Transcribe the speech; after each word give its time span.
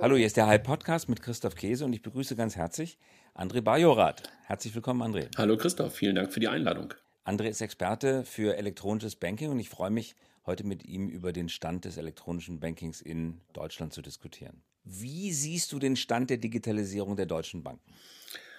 Hallo, 0.00 0.14
hier 0.14 0.26
ist 0.26 0.36
der 0.36 0.46
Hype 0.46 0.62
Podcast 0.62 1.08
mit 1.08 1.20
Christoph 1.22 1.56
Käse 1.56 1.84
und 1.84 1.92
ich 1.92 2.02
begrüße 2.02 2.36
ganz 2.36 2.54
herzlich 2.54 2.98
André 3.34 3.62
Bajorath. 3.62 4.22
Herzlich 4.44 4.72
willkommen, 4.72 5.02
André. 5.02 5.26
Hallo 5.36 5.56
Christoph, 5.56 5.92
vielen 5.92 6.14
Dank 6.14 6.32
für 6.32 6.38
die 6.38 6.46
Einladung. 6.46 6.94
André 7.24 7.48
ist 7.48 7.60
Experte 7.60 8.24
für 8.24 8.56
elektronisches 8.56 9.16
Banking 9.16 9.50
und 9.50 9.58
ich 9.58 9.68
freue 9.68 9.90
mich, 9.90 10.14
heute 10.46 10.64
mit 10.64 10.84
ihm 10.84 11.08
über 11.08 11.32
den 11.32 11.48
Stand 11.48 11.84
des 11.84 11.96
elektronischen 11.96 12.60
Bankings 12.60 13.00
in 13.00 13.40
Deutschland 13.54 13.92
zu 13.92 14.00
diskutieren. 14.00 14.62
Wie 14.84 15.32
siehst 15.32 15.72
du 15.72 15.80
den 15.80 15.96
Stand 15.96 16.30
der 16.30 16.36
Digitalisierung 16.36 17.16
der 17.16 17.26
deutschen 17.26 17.64
Banken? 17.64 17.92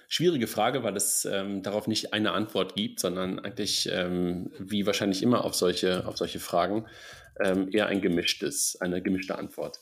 Schwierige 0.09 0.47
Frage, 0.47 0.83
weil 0.83 0.97
es 0.97 1.23
ähm, 1.23 1.63
darauf 1.63 1.87
nicht 1.87 2.11
eine 2.11 2.33
Antwort 2.33 2.75
gibt, 2.75 2.99
sondern 2.99 3.39
eigentlich, 3.39 3.87
ähm, 3.89 4.51
wie 4.59 4.85
wahrscheinlich 4.85 5.23
immer 5.23 5.45
auf 5.45 5.55
solche, 5.55 6.05
auf 6.05 6.17
solche 6.17 6.41
Fragen, 6.41 6.85
ähm, 7.39 7.69
eher 7.71 7.87
ein 7.87 8.01
gemischtes, 8.01 8.75
eine 8.81 9.01
gemischte 9.01 9.37
Antwort. 9.37 9.79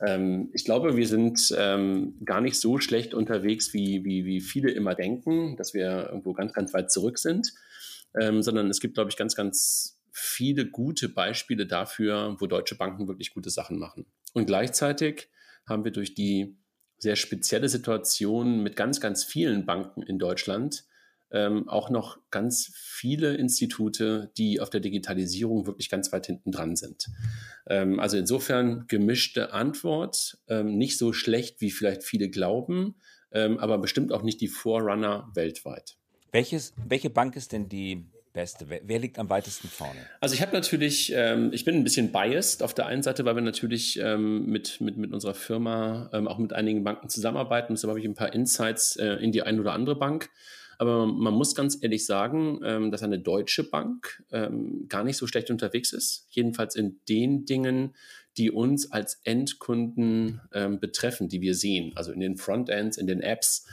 Ähm, 0.00 0.50
ich 0.52 0.64
glaube, 0.64 0.96
wir 0.96 1.06
sind 1.06 1.54
ähm, 1.56 2.18
gar 2.24 2.40
nicht 2.40 2.60
so 2.60 2.78
schlecht 2.78 3.14
unterwegs, 3.14 3.72
wie, 3.72 4.04
wie, 4.04 4.24
wie 4.24 4.40
viele 4.40 4.70
immer 4.70 4.94
denken, 4.94 5.56
dass 5.56 5.74
wir 5.74 6.08
irgendwo 6.08 6.32
ganz, 6.32 6.52
ganz 6.52 6.74
weit 6.74 6.90
zurück 6.90 7.18
sind, 7.18 7.52
ähm, 8.20 8.42
sondern 8.42 8.68
es 8.70 8.80
gibt, 8.80 8.94
glaube 8.94 9.10
ich, 9.10 9.16
ganz, 9.16 9.34
ganz 9.34 10.00
viele 10.12 10.66
gute 10.66 11.08
Beispiele 11.08 11.66
dafür, 11.66 12.36
wo 12.38 12.46
deutsche 12.46 12.76
Banken 12.76 13.08
wirklich 13.08 13.34
gute 13.34 13.50
Sachen 13.50 13.78
machen. 13.78 14.06
Und 14.32 14.46
gleichzeitig 14.46 15.28
haben 15.66 15.84
wir 15.84 15.92
durch 15.92 16.14
die 16.14 16.56
sehr 16.98 17.16
spezielle 17.16 17.68
Situation 17.68 18.62
mit 18.62 18.76
ganz, 18.76 19.00
ganz 19.00 19.24
vielen 19.24 19.66
Banken 19.66 20.02
in 20.02 20.18
Deutschland 20.18 20.84
ähm, 21.34 21.68
auch 21.68 21.90
noch 21.90 22.18
ganz 22.30 22.70
viele 22.74 23.34
Institute, 23.34 24.30
die 24.38 24.60
auf 24.60 24.70
der 24.70 24.80
Digitalisierung 24.80 25.66
wirklich 25.66 25.90
ganz 25.90 26.12
weit 26.12 26.26
hinten 26.26 26.52
dran 26.52 26.76
sind. 26.76 27.08
Ähm, 27.66 27.98
also 27.98 28.16
insofern 28.16 28.86
gemischte 28.86 29.52
Antwort, 29.52 30.38
ähm, 30.48 30.78
nicht 30.78 30.96
so 30.96 31.12
schlecht, 31.12 31.60
wie 31.60 31.72
vielleicht 31.72 32.04
viele 32.04 32.30
glauben, 32.30 32.94
ähm, 33.32 33.58
aber 33.58 33.78
bestimmt 33.78 34.12
auch 34.12 34.22
nicht 34.22 34.40
die 34.40 34.48
Vorrunner 34.48 35.28
weltweit. 35.34 35.96
Welches, 36.30 36.72
welche 36.76 37.10
Bank 37.10 37.34
ist 37.34 37.50
denn 37.50 37.68
die 37.68 38.06
beste? 38.32 38.68
Wer, 38.68 38.82
wer 38.84 39.00
liegt 39.00 39.18
am 39.18 39.28
weitesten 39.28 39.66
vorne? 39.68 39.98
Also 40.20 40.36
ich 40.36 40.42
habe 40.42 40.52
natürlich, 40.52 41.12
ähm, 41.16 41.50
ich 41.52 41.64
bin 41.64 41.74
ein 41.74 41.84
bisschen 41.84 42.12
biased 42.12 42.62
auf 42.62 42.74
der 42.74 42.86
einen 42.86 43.02
Seite, 43.02 43.24
weil 43.24 43.34
wir 43.34 43.42
natürlich 43.42 43.98
ähm, 44.00 44.46
mit, 44.46 44.80
mit, 44.80 44.96
mit 44.96 45.12
unserer 45.12 45.34
Firma 45.34 46.10
ähm, 46.12 46.28
auch 46.28 46.38
mit 46.38 46.52
einigen 46.52 46.84
Banken 46.84 47.08
zusammenarbeiten. 47.08 47.74
Deshalb 47.74 47.90
habe 47.90 48.00
ich 48.00 48.06
ein 48.06 48.14
paar 48.14 48.32
Insights 48.32 48.96
äh, 48.96 49.14
in 49.14 49.32
die 49.32 49.42
eine 49.42 49.60
oder 49.60 49.72
andere 49.72 49.96
Bank. 49.96 50.30
Aber 50.78 51.06
man 51.06 51.34
muss 51.34 51.54
ganz 51.54 51.78
ehrlich 51.80 52.06
sagen, 52.06 52.60
ähm, 52.64 52.90
dass 52.90 53.02
eine 53.02 53.18
deutsche 53.18 53.64
Bank 53.64 54.22
ähm, 54.32 54.86
gar 54.88 55.04
nicht 55.04 55.16
so 55.16 55.26
schlecht 55.26 55.50
unterwegs 55.50 55.92
ist. 55.92 56.26
Jedenfalls 56.30 56.76
in 56.76 57.00
den 57.08 57.44
Dingen, 57.44 57.94
die 58.36 58.50
uns 58.50 58.90
als 58.90 59.20
Endkunden 59.24 60.40
ähm, 60.52 60.80
betreffen, 60.80 61.28
die 61.28 61.40
wir 61.40 61.54
sehen. 61.54 61.92
Also 61.94 62.12
in 62.12 62.20
den 62.20 62.36
Frontends, 62.36 62.96
in 62.96 63.06
den 63.06 63.20
Apps. 63.20 63.66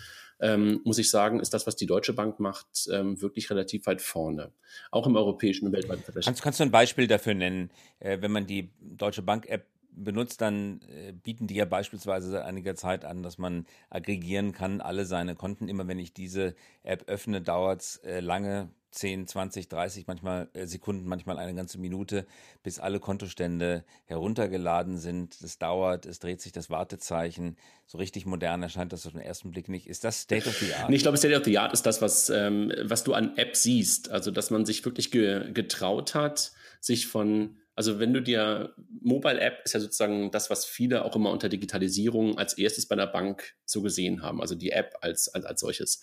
Ähm, 0.44 0.82
muss 0.84 0.98
ich 0.98 1.12
sagen, 1.12 1.40
ist 1.40 1.54
das, 1.54 1.68
was 1.68 1.76
die 1.76 1.86
Deutsche 1.86 2.14
Bank 2.14 2.40
macht, 2.40 2.88
ähm, 2.92 3.22
wirklich 3.22 3.52
relativ 3.52 3.86
weit 3.86 4.02
vorne. 4.02 4.52
Auch 4.90 5.06
im 5.06 5.16
europäischen 5.16 5.68
und 5.68 5.72
weltweiten 5.72 6.02
Vergleich. 6.02 6.26
Kannst, 6.26 6.42
kannst, 6.42 6.60
du 6.60 6.64
ein 6.64 6.72
Beispiel 6.72 7.06
dafür 7.06 7.36
nennen, 7.36 7.70
äh, 8.00 8.18
wenn 8.22 8.32
man 8.32 8.48
die 8.48 8.72
Deutsche 8.80 9.22
Bank-App 9.22 9.68
benutzt, 9.92 10.42
dann 10.42 10.82
äh, 10.90 11.12
bieten 11.12 11.48
die 11.48 11.56
ja 11.56 11.66
beispielsweise 11.66 12.32
seit 12.32 12.44
einiger 12.44 12.76
Zeit 12.76 13.06
an, 13.06 13.24
dass 13.24 13.38
man 13.38 13.66
aggregieren 13.90 14.52
kann, 14.52 14.82
alle 14.82 15.06
seine 15.06 15.36
Konten. 15.36 15.68
Immer 15.68 15.88
wenn 15.88 16.00
ich 16.00 16.14
diese 16.14 16.56
App 16.84 17.08
öffne, 17.08 17.42
dauert 17.42 17.82
es 17.82 17.98
äh, 17.98 18.20
lange, 18.20 18.70
10, 18.92 19.28
20, 19.28 19.70
30, 19.70 20.08
manchmal 20.08 20.50
äh, 20.54 20.66
Sekunden, 20.66 21.08
manchmal 21.08 21.40
eine 21.40 21.56
ganze 21.56 21.78
Minute, 21.78 22.26
bis 22.62 22.80
alle 22.80 23.00
Kontostände 23.00 23.86
heruntergeladen 24.06 24.98
sind. 24.98 25.42
Das 25.42 25.58
dauert, 25.58 26.06
es 26.06 26.20
dreht 26.20 26.42
sich 26.42 26.52
das 26.52 26.70
Wartezeichen. 26.70 27.56
So 27.88 27.98
richtig 27.98 28.26
modern 28.26 28.64
erscheint 28.64 28.92
das 28.92 29.06
auf 29.06 29.14
den 29.14 29.22
ersten 29.22 29.52
Blick 29.52 29.70
nicht. 29.70 29.88
Ist 29.88 30.04
das 30.04 30.22
State 30.22 30.48
of 30.48 30.58
the 30.58 30.74
Art? 30.74 30.92
Ich 30.92 31.02
glaube, 31.02 31.18
State 31.18 31.38
of 31.38 31.46
the 31.46 31.58
Art 31.58 31.74
ist 31.74 31.86
das, 31.86 32.02
was, 32.02 32.30
ähm, 32.30 32.74
was 32.84 33.04
du 33.04 33.14
an 33.14 33.38
App 33.38 33.56
siehst. 33.56 34.10
Also, 34.12 34.30
dass 34.30 34.52
man 34.52 34.66
sich 34.66 34.84
wirklich 34.84 35.10
ge 35.12 35.52
getraut 35.54 36.14
hat, 36.14 36.52
sich 36.82 37.08
von 37.08 37.56
also 37.76 38.00
wenn 38.00 38.14
du 38.14 38.22
dir 38.22 38.74
Mobile 39.02 39.40
App 39.40 39.62
ist 39.64 39.74
ja 39.74 39.80
sozusagen 39.80 40.32
das, 40.32 40.50
was 40.50 40.66
viele 40.66 41.06
auch 41.06 41.16
immer 41.16 41.32
unter 41.32 41.50
Digitalisierung 41.50 42.38
als 42.38 42.58
erstes 42.58 42.88
bei 42.88 42.96
der 42.96 43.08
Bank 43.08 43.56
so 43.66 43.82
gesehen 43.82 44.22
haben, 44.22 44.42
also 44.42 44.56
die 44.56 44.72
App 44.72 44.96
als, 45.02 45.30
als, 45.30 45.46
als 45.46 45.62
solches. 45.62 46.02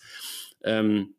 Ähm, 0.63 1.15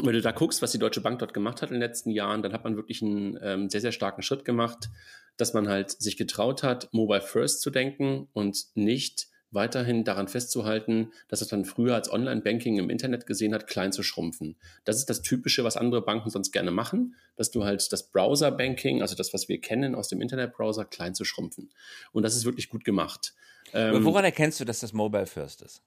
wenn 0.00 0.12
du 0.12 0.22
da 0.22 0.30
guckst, 0.30 0.62
was 0.62 0.70
die 0.70 0.78
Deutsche 0.78 1.00
Bank 1.00 1.18
dort 1.18 1.34
gemacht 1.34 1.60
hat 1.60 1.70
in 1.70 1.74
den 1.74 1.82
letzten 1.82 2.10
Jahren, 2.10 2.42
dann 2.42 2.52
hat 2.52 2.62
man 2.62 2.76
wirklich 2.76 3.02
einen 3.02 3.38
ähm, 3.42 3.68
sehr, 3.68 3.80
sehr 3.80 3.92
starken 3.92 4.22
Schritt 4.22 4.44
gemacht, 4.44 4.88
dass 5.36 5.54
man 5.54 5.68
halt 5.68 5.90
sich 5.90 6.16
getraut 6.16 6.62
hat, 6.62 6.88
Mobile 6.92 7.20
First 7.20 7.62
zu 7.62 7.70
denken 7.70 8.28
und 8.32 8.66
nicht 8.74 9.28
weiterhin 9.50 10.04
daran 10.04 10.28
festzuhalten, 10.28 11.12
dass 11.28 11.40
es 11.40 11.48
dann 11.48 11.64
früher 11.64 11.94
als 11.94 12.12
Online-Banking 12.12 12.78
im 12.78 12.90
Internet 12.90 13.26
gesehen 13.26 13.54
hat, 13.54 13.66
klein 13.66 13.92
zu 13.92 14.02
schrumpfen. 14.02 14.56
Das 14.84 14.96
ist 14.96 15.08
das 15.08 15.22
Typische, 15.22 15.64
was 15.64 15.76
andere 15.76 16.02
Banken 16.02 16.30
sonst 16.30 16.52
gerne 16.52 16.70
machen, 16.70 17.14
dass 17.36 17.50
du 17.50 17.64
halt 17.64 17.90
das 17.92 18.10
Browser-Banking, 18.10 19.02
also 19.02 19.14
das, 19.14 19.32
was 19.32 19.48
wir 19.48 19.60
kennen 19.60 19.94
aus 19.94 20.08
dem 20.08 20.20
Internet-Browser, 20.20 20.84
klein 20.84 21.14
zu 21.14 21.24
schrumpfen. 21.24 21.70
Und 22.12 22.22
das 22.22 22.36
ist 22.36 22.44
wirklich 22.44 22.68
gut 22.68 22.84
gemacht. 22.84 23.34
Ähm, 23.72 24.04
woran 24.04 24.24
erkennst 24.24 24.60
du, 24.60 24.64
dass 24.64 24.80
das 24.80 24.92
Mobile 24.92 25.26
First 25.26 25.62
ist? 25.62 25.82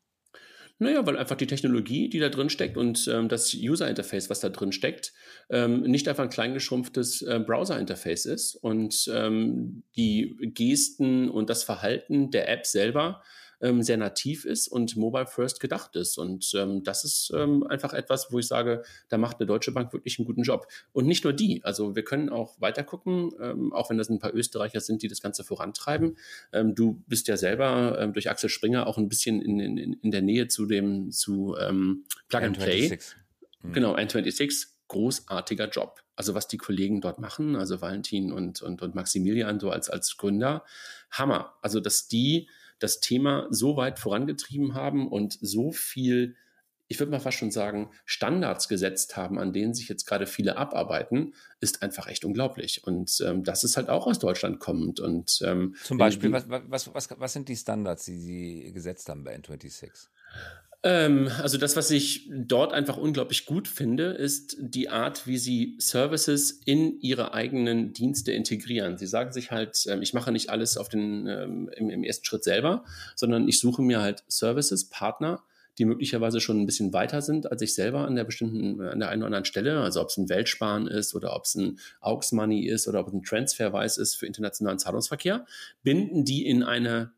Naja, 0.82 1.06
weil 1.06 1.16
einfach 1.16 1.36
die 1.36 1.46
Technologie, 1.46 2.10
die 2.10 2.18
da 2.18 2.30
drin 2.30 2.50
steckt 2.50 2.76
und 2.76 3.08
ähm, 3.08 3.30
das 3.30 3.54
User-Interface, 3.54 4.32
was 4.32 4.40
da 4.40 4.50
drin 4.50 4.72
steckt, 4.72 5.14
ähm, 5.52 5.82
nicht 5.82 6.08
einfach 6.08 6.24
ein 6.24 6.32
kleingeschrumpftes 6.32 7.22
äh, 7.22 7.40
Browser-Interface 7.40 8.26
ist 8.26 8.56
und 8.56 9.08
ähm, 9.14 9.84
die 9.96 10.36
Gesten 10.56 11.30
und 11.30 11.52
das 11.52 11.64
Verhalten 11.64 12.32
der 12.32 12.50
App 12.50 12.66
selber 12.66 13.22
ähm, 13.62 13.82
sehr 13.84 13.98
nativ 13.98 14.46
ist 14.46 14.68
und 14.68 14.96
mobile 14.96 15.28
first 15.28 15.60
gedacht 15.60 15.96
ist. 15.96 16.18
Und 16.18 16.52
ähm, 16.56 16.84
das 16.84 17.04
ist 17.04 17.32
ähm, 17.36 17.66
einfach 17.68 17.94
etwas, 17.94 18.32
wo 18.32 18.40
ich 18.40 18.48
sage, 18.48 18.84
da 19.10 19.18
macht 19.18 19.40
eine 19.40 19.48
Deutsche 19.48 19.72
Bank 19.72 19.94
wirklich 19.94 20.20
einen 20.20 20.26
guten 20.26 20.44
Job. 20.44 20.68
Und 20.92 21.06
nicht 21.06 21.24
nur 21.24 21.34
die. 21.34 21.64
Also 21.64 21.96
wir 21.96 22.04
können 22.04 22.30
auch 22.30 22.60
weiter 22.60 22.84
gucken, 22.84 23.32
ähm, 23.40 23.74
auch 23.74 23.90
wenn 23.90 23.98
das 23.98 24.10
ein 24.10 24.20
paar 24.20 24.34
Österreicher 24.34 24.82
sind, 24.82 25.04
die 25.04 25.08
das 25.08 25.22
Ganze 25.22 25.44
vorantreiben. 25.44 26.18
Ähm, 26.54 26.76
du 26.76 27.04
bist 27.08 27.28
ja 27.28 27.38
selber 27.38 27.98
ähm, 28.00 28.14
durch 28.14 28.30
Axel 28.30 28.50
Springer 28.50 28.88
auch 28.88 28.98
ein 28.98 29.10
bisschen 29.10 29.42
in, 29.42 29.60
in, 29.60 29.94
in 29.94 30.12
der 30.12 30.22
Nähe 30.22 30.48
zu 30.48 30.66
dem 30.66 31.12
zu 31.12 31.56
ähm, 31.60 32.06
Plug 32.30 32.42
and 32.42 32.60
Play. 32.60 32.98
Mhm. 33.62 33.74
Genau, 33.74 33.96
N26 33.96 34.68
großartiger 34.88 35.70
Job. 35.70 36.02
Also 36.18 36.34
was 36.34 36.48
die 36.48 36.58
Kollegen 36.58 37.00
dort 37.00 37.20
machen, 37.20 37.56
also 37.56 37.82
Valentin 37.82 38.32
und, 38.34 38.62
und, 38.62 38.82
und 38.82 38.94
Maximilian 38.94 39.60
so 39.60 39.70
als, 39.70 39.90
als 39.90 40.18
Gründer, 40.18 40.66
Hammer. 41.10 41.54
Also 41.62 41.80
dass 41.80 42.10
die 42.10 42.50
das 42.82 43.00
Thema 43.00 43.48
so 43.50 43.78
weit 43.78 44.00
vorangetrieben 44.00 44.74
haben 44.74 45.08
und 45.08 45.38
so 45.42 45.72
viel, 45.72 46.36
ich 46.88 47.00
würde 47.00 47.12
mal 47.12 47.20
fast 47.20 47.38
schon 47.38 47.52
sagen, 47.52 47.92
Standards 48.06 48.68
gesetzt 48.68 49.16
haben, 49.16 49.40
an 49.40 49.54
denen 49.54 49.74
sich 49.74 49.88
jetzt 49.88 50.06
gerade 50.06 50.28
viele 50.28 50.58
abarbeiten, 50.58 51.34
ist 51.60 51.84
einfach 51.84 52.08
echt 52.08 52.26
unglaublich. 52.26 52.84
Und 52.86 53.24
ähm, 53.26 53.44
das 53.44 53.64
ist 53.64 53.78
halt 53.78 53.90
auch 53.90 54.08
aus 54.08 54.20
Deutschland 54.20 54.60
kommend. 54.60 55.00
Und, 55.00 55.42
ähm, 55.46 55.76
Zum 55.84 55.98
Beispiel, 55.98 56.32
was, 56.32 56.46
was, 56.50 56.94
was, 56.94 57.10
was 57.18 57.34
sind 57.34 57.48
die 57.48 57.56
Standards, 57.56 58.06
die 58.06 58.18
Sie 58.18 58.72
gesetzt 58.74 59.08
haben 59.08 59.24
bei 59.24 59.36
N26? 59.36 60.08
Ähm, 60.84 61.30
also 61.42 61.60
das, 61.60 61.76
was 61.76 61.92
ich 61.92 62.28
dort 62.32 62.74
einfach 62.74 62.98
unglaublich 62.98 63.46
gut 63.46 63.68
finde, 63.68 64.06
ist 64.06 64.58
die 64.60 64.90
Art, 64.90 65.28
wie 65.28 65.38
sie 65.38 65.76
Services 65.80 66.52
in 66.66 67.00
ihre 67.02 67.36
eigenen 67.36 67.94
Dienste 67.94 68.32
integrieren. 68.32 68.98
Sie 68.98 69.06
sagen 69.06 69.32
sich 69.32 69.52
halt, 69.52 69.86
ähm, 69.88 70.02
ich 70.02 70.14
mache 70.14 70.32
nicht 70.32 70.50
alles 70.50 70.78
auf 70.78 70.90
den, 70.90 71.28
ähm, 71.28 71.70
im, 71.76 71.90
im, 71.92 72.04
ersten 72.04 72.26
Schritt 72.26 72.44
selber, 72.44 72.84
sondern 73.16 73.48
ich 73.48 73.60
suche 73.60 73.84
mir 73.84 74.02
halt 74.02 74.24
Services, 74.28 74.90
Partner, 74.90 75.44
die 75.78 75.86
möglicherweise 75.86 76.42
schon 76.42 76.60
ein 76.60 76.66
bisschen 76.66 76.94
weiter 76.94 77.22
sind 77.22 77.50
als 77.50 77.62
ich 77.62 77.74
selber 77.74 78.06
an 78.06 78.16
der 78.16 78.24
bestimmten, 78.24 78.82
an 78.82 79.00
der 79.00 79.10
einen 79.10 79.22
oder 79.22 79.28
anderen 79.28 79.46
Stelle. 79.46 79.82
Also 79.82 80.02
ob 80.02 80.10
es 80.10 80.18
ein 80.18 80.30
Weltsparen 80.30 80.88
ist 80.88 81.14
oder 81.14 81.36
ob 81.36 81.46
es 81.46 81.56
ein 81.56 81.80
Aux 82.02 82.32
Money 82.32 82.66
ist 82.66 82.88
oder 82.88 83.00
ob 83.02 83.08
es 83.08 83.14
ein 83.14 83.24
Transferwise 83.24 84.02
ist 84.02 84.16
für 84.16 84.26
internationalen 84.26 84.80
Zahlungsverkehr, 84.80 85.46
binden 85.84 86.26
die 86.26 86.46
in 86.46 86.64
eine 86.64 87.12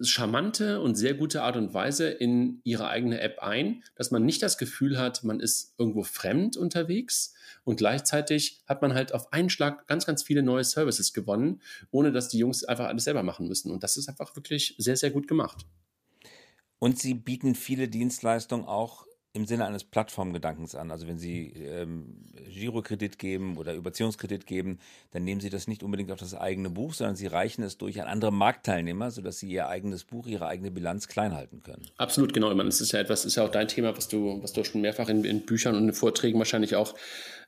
charmante 0.00 0.80
und 0.80 0.96
sehr 0.96 1.14
gute 1.14 1.42
Art 1.42 1.56
und 1.56 1.72
Weise 1.72 2.08
in 2.08 2.60
ihre 2.64 2.88
eigene 2.88 3.20
App 3.20 3.38
ein, 3.40 3.84
dass 3.94 4.10
man 4.10 4.24
nicht 4.24 4.42
das 4.42 4.58
Gefühl 4.58 4.98
hat, 4.98 5.22
man 5.24 5.40
ist 5.40 5.74
irgendwo 5.78 6.02
fremd 6.02 6.56
unterwegs 6.56 7.34
und 7.64 7.76
gleichzeitig 7.76 8.62
hat 8.66 8.82
man 8.82 8.94
halt 8.94 9.14
auf 9.14 9.32
einen 9.32 9.50
Schlag 9.50 9.86
ganz, 9.86 10.04
ganz 10.04 10.22
viele 10.22 10.42
neue 10.42 10.64
Services 10.64 11.12
gewonnen, 11.12 11.60
ohne 11.90 12.12
dass 12.12 12.28
die 12.28 12.38
Jungs 12.38 12.64
einfach 12.64 12.86
alles 12.86 13.04
selber 13.04 13.22
machen 13.22 13.48
müssen. 13.48 13.70
Und 13.70 13.82
das 13.82 13.96
ist 13.96 14.08
einfach 14.08 14.34
wirklich 14.36 14.74
sehr, 14.78 14.96
sehr 14.96 15.10
gut 15.10 15.28
gemacht. 15.28 15.64
Und 16.78 16.98
sie 16.98 17.14
bieten 17.14 17.54
viele 17.54 17.88
Dienstleistungen 17.88 18.66
auch 18.66 19.06
im 19.34 19.46
Sinne 19.46 19.66
eines 19.66 19.82
Plattformgedankens 19.82 20.76
an. 20.76 20.92
Also 20.92 21.08
wenn 21.08 21.18
Sie 21.18 21.48
ähm, 21.56 22.24
Girokredit 22.48 23.18
geben 23.18 23.58
oder 23.58 23.74
Überziehungskredit 23.74 24.46
geben, 24.46 24.78
dann 25.10 25.24
nehmen 25.24 25.40
Sie 25.40 25.50
das 25.50 25.66
nicht 25.66 25.82
unbedingt 25.82 26.12
auf 26.12 26.20
das 26.20 26.36
eigene 26.36 26.70
Buch, 26.70 26.94
sondern 26.94 27.16
Sie 27.16 27.26
reichen 27.26 27.64
es 27.64 27.76
durch 27.76 28.00
an 28.00 28.06
andere 28.06 28.32
Marktteilnehmer, 28.32 29.10
sodass 29.10 29.40
Sie 29.40 29.48
Ihr 29.48 29.66
eigenes 29.66 30.04
Buch, 30.04 30.28
Ihre 30.28 30.46
eigene 30.46 30.70
Bilanz 30.70 31.08
klein 31.08 31.34
halten 31.34 31.64
können. 31.64 31.82
Absolut, 31.96 32.32
genau. 32.32 32.48
Ich 32.50 32.56
meine, 32.56 32.68
das 32.68 32.80
ist 32.80 32.92
ja 32.92 33.00
etwas, 33.00 33.24
ist 33.24 33.34
ja 33.34 33.44
auch 33.44 33.50
dein 33.50 33.66
Thema, 33.66 33.96
was 33.96 34.06
du, 34.06 34.40
was 34.40 34.52
du 34.52 34.62
schon 34.62 34.82
mehrfach 34.82 35.08
in, 35.08 35.24
in 35.24 35.44
Büchern 35.44 35.74
und 35.74 35.88
in 35.88 35.94
Vorträgen 35.94 36.38
wahrscheinlich 36.38 36.76
auch 36.76 36.94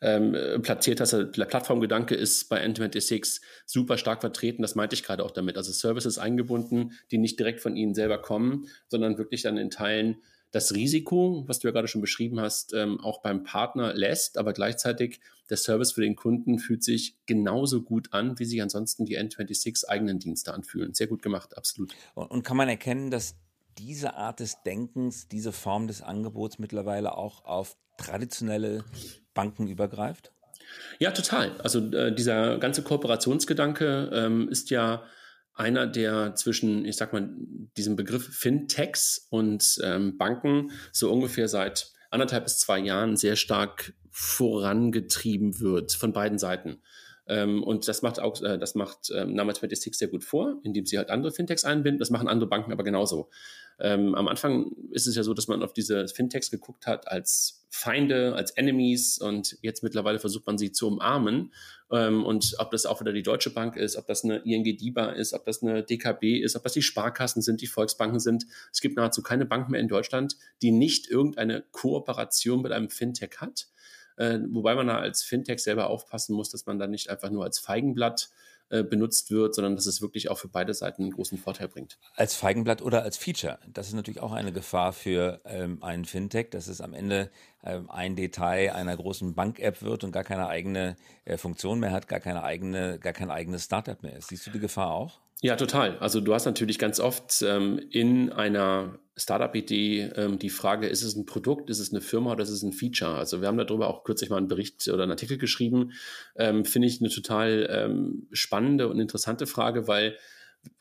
ähm, 0.02 0.36
platziert 0.62 1.00
hast. 1.00 1.12
Der 1.12 1.44
Plattformgedanke 1.44 2.16
ist 2.16 2.48
bei 2.48 2.64
N26 2.64 3.40
super 3.64 3.96
stark 3.96 4.22
vertreten. 4.22 4.62
Das 4.62 4.74
meinte 4.74 4.94
ich 4.94 5.04
gerade 5.04 5.24
auch 5.24 5.30
damit. 5.30 5.56
Also 5.56 5.70
Services 5.70 6.18
eingebunden, 6.18 6.98
die 7.12 7.18
nicht 7.18 7.38
direkt 7.38 7.60
von 7.60 7.76
Ihnen 7.76 7.94
selber 7.94 8.18
kommen, 8.18 8.66
sondern 8.88 9.18
wirklich 9.18 9.42
dann 9.42 9.56
in 9.56 9.70
Teilen 9.70 10.16
das 10.56 10.74
Risiko, 10.74 11.44
was 11.46 11.58
du 11.58 11.68
ja 11.68 11.72
gerade 11.72 11.86
schon 11.86 12.00
beschrieben 12.00 12.40
hast, 12.40 12.72
ähm, 12.72 12.98
auch 13.00 13.20
beim 13.20 13.44
Partner 13.44 13.92
lässt, 13.92 14.38
aber 14.38 14.54
gleichzeitig 14.54 15.20
der 15.50 15.58
Service 15.58 15.92
für 15.92 16.00
den 16.00 16.16
Kunden 16.16 16.58
fühlt 16.58 16.82
sich 16.82 17.14
genauso 17.26 17.82
gut 17.82 18.14
an, 18.14 18.38
wie 18.38 18.46
sich 18.46 18.62
ansonsten 18.62 19.04
die 19.04 19.18
N26 19.18 19.86
eigenen 19.86 20.18
Dienste 20.18 20.54
anfühlen. 20.54 20.94
Sehr 20.94 21.08
gut 21.08 21.20
gemacht, 21.20 21.58
absolut. 21.58 21.94
Und, 22.14 22.30
und 22.30 22.42
kann 22.42 22.56
man 22.56 22.70
erkennen, 22.70 23.10
dass 23.10 23.36
diese 23.76 24.14
Art 24.14 24.40
des 24.40 24.62
Denkens, 24.62 25.28
diese 25.28 25.52
Form 25.52 25.88
des 25.88 26.00
Angebots 26.00 26.58
mittlerweile 26.58 27.18
auch 27.18 27.44
auf 27.44 27.76
traditionelle 27.98 28.82
Banken 29.34 29.68
übergreift? 29.68 30.32
Ja, 30.98 31.10
total. 31.10 31.60
Also 31.60 31.80
äh, 31.92 32.14
dieser 32.14 32.56
ganze 32.56 32.82
Kooperationsgedanke 32.82 34.10
ähm, 34.10 34.48
ist 34.48 34.70
ja 34.70 35.04
einer, 35.56 35.86
der 35.86 36.34
zwischen, 36.34 36.84
ich 36.84 36.96
sag 36.96 37.12
mal, 37.12 37.28
diesem 37.76 37.96
Begriff 37.96 38.28
Fintechs 38.28 39.26
und 39.30 39.78
ähm, 39.82 40.18
Banken 40.18 40.70
so 40.92 41.10
ungefähr 41.10 41.48
seit 41.48 41.92
anderthalb 42.10 42.44
bis 42.44 42.58
zwei 42.58 42.78
Jahren 42.78 43.16
sehr 43.16 43.36
stark 43.36 43.94
vorangetrieben 44.10 45.60
wird 45.60 45.92
von 45.92 46.12
beiden 46.12 46.38
Seiten. 46.38 46.82
Ähm, 47.28 47.62
und 47.62 47.88
das 47.88 48.02
macht 48.02 48.20
auch, 48.20 48.40
äh, 48.42 48.58
das 48.58 48.74
macht 48.74 49.10
ähm, 49.14 49.34
Nama 49.34 49.52
26 49.52 49.94
sehr 49.94 50.08
gut 50.08 50.24
vor, 50.24 50.60
indem 50.62 50.86
sie 50.86 50.98
halt 50.98 51.10
andere 51.10 51.32
Fintechs 51.32 51.64
einbinden. 51.64 51.98
Das 51.98 52.10
machen 52.10 52.28
andere 52.28 52.48
Banken 52.48 52.72
aber 52.72 52.84
genauso. 52.84 53.30
Ähm, 53.78 54.14
am 54.14 54.28
Anfang 54.28 54.72
ist 54.90 55.06
es 55.06 55.16
ja 55.16 55.22
so, 55.22 55.34
dass 55.34 55.48
man 55.48 55.62
auf 55.62 55.72
diese 55.72 56.08
Fintechs 56.08 56.50
geguckt 56.50 56.86
hat 56.86 57.08
als 57.08 57.66
Feinde, 57.68 58.34
als 58.34 58.52
Enemies 58.52 59.18
und 59.18 59.58
jetzt 59.60 59.82
mittlerweile 59.82 60.18
versucht 60.18 60.46
man 60.46 60.56
sie 60.56 60.72
zu 60.72 60.86
umarmen. 60.86 61.52
Ähm, 61.90 62.24
und 62.24 62.54
ob 62.58 62.70
das 62.70 62.86
auch 62.86 63.00
wieder 63.00 63.12
die 63.12 63.22
Deutsche 63.22 63.50
Bank 63.50 63.76
ist, 63.76 63.96
ob 63.96 64.06
das 64.06 64.24
eine 64.24 64.38
ING 64.38 64.64
DIBA 64.64 65.10
ist, 65.10 65.34
ob 65.34 65.44
das 65.44 65.62
eine 65.62 65.82
DKB 65.82 66.40
ist, 66.40 66.56
ob 66.56 66.62
das 66.62 66.72
die 66.72 66.82
Sparkassen 66.82 67.42
sind, 67.42 67.60
die 67.60 67.66
Volksbanken 67.66 68.20
sind. 68.20 68.46
Es 68.72 68.80
gibt 68.80 68.96
nahezu 68.96 69.22
keine 69.22 69.44
Bank 69.44 69.68
mehr 69.68 69.80
in 69.80 69.88
Deutschland, 69.88 70.36
die 70.62 70.70
nicht 70.70 71.10
irgendeine 71.10 71.64
Kooperation 71.72 72.62
mit 72.62 72.72
einem 72.72 72.88
Fintech 72.88 73.40
hat. 73.40 73.66
Äh, 74.16 74.38
wobei 74.50 74.74
man 74.74 74.86
da 74.86 74.98
als 74.98 75.22
Fintech 75.22 75.60
selber 75.60 75.88
aufpassen 75.88 76.34
muss, 76.34 76.50
dass 76.50 76.66
man 76.66 76.78
da 76.78 76.86
nicht 76.86 77.10
einfach 77.10 77.30
nur 77.30 77.44
als 77.44 77.58
Feigenblatt 77.58 78.30
äh, 78.68 78.82
benutzt 78.82 79.30
wird, 79.30 79.54
sondern 79.54 79.76
dass 79.76 79.86
es 79.86 80.02
wirklich 80.02 80.28
auch 80.28 80.38
für 80.38 80.48
beide 80.48 80.74
Seiten 80.74 81.02
einen 81.02 81.12
großen 81.12 81.38
Vorteil 81.38 81.68
bringt. 81.68 81.98
Als 82.16 82.34
Feigenblatt 82.34 82.82
oder 82.82 83.04
als 83.04 83.16
Feature. 83.16 83.60
Das 83.72 83.86
ist 83.86 83.94
natürlich 83.94 84.20
auch 84.20 84.32
eine 84.32 84.52
Gefahr 84.52 84.92
für 84.92 85.40
ähm, 85.44 85.80
einen 85.84 86.04
Fintech, 86.04 86.50
dass 86.50 86.66
es 86.66 86.80
am 86.80 86.92
Ende 86.92 87.30
ähm, 87.62 87.88
ein 87.88 88.16
Detail 88.16 88.72
einer 88.72 88.96
großen 88.96 89.36
Bank-App 89.36 89.82
wird 89.82 90.02
und 90.02 90.10
gar 90.10 90.24
keine 90.24 90.48
eigene 90.48 90.96
äh, 91.24 91.36
Funktion 91.36 91.78
mehr 91.78 91.92
hat, 91.92 92.08
gar 92.08 92.18
keine 92.18 92.42
eigene, 92.42 92.98
gar 92.98 93.12
kein 93.12 93.30
eigenes 93.30 93.66
Startup 93.66 94.02
mehr 94.02 94.16
ist. 94.16 94.30
Siehst 94.30 94.48
du 94.48 94.50
die 94.50 94.58
Gefahr 94.58 94.90
auch? 94.90 95.20
Ja, 95.42 95.56
total. 95.56 95.98
Also 95.98 96.20
du 96.20 96.32
hast 96.32 96.46
natürlich 96.46 96.78
ganz 96.78 96.98
oft 96.98 97.42
ähm, 97.42 97.78
in 97.90 98.32
einer 98.32 98.98
Startup-Idee 99.18 100.12
ähm, 100.16 100.38
die 100.38 100.48
Frage, 100.48 100.86
ist 100.86 101.02
es 101.02 101.14
ein 101.14 101.26
Produkt, 101.26 101.68
ist 101.68 101.78
es 101.78 101.92
eine 101.92 102.00
Firma 102.00 102.32
oder 102.32 102.42
ist 102.42 102.50
es 102.50 102.62
ein 102.62 102.72
Feature? 102.72 103.16
Also 103.16 103.40
wir 103.42 103.48
haben 103.48 103.58
darüber 103.58 103.88
auch 103.88 104.02
kürzlich 104.04 104.30
mal 104.30 104.38
einen 104.38 104.48
Bericht 104.48 104.88
oder 104.88 105.02
einen 105.02 105.12
Artikel 105.12 105.36
geschrieben. 105.36 105.92
Ähm, 106.36 106.64
Finde 106.64 106.88
ich 106.88 107.00
eine 107.00 107.10
total 107.10 107.68
ähm, 107.70 108.28
spannende 108.32 108.88
und 108.88 108.98
interessante 108.98 109.46
Frage, 109.46 109.86
weil 109.88 110.16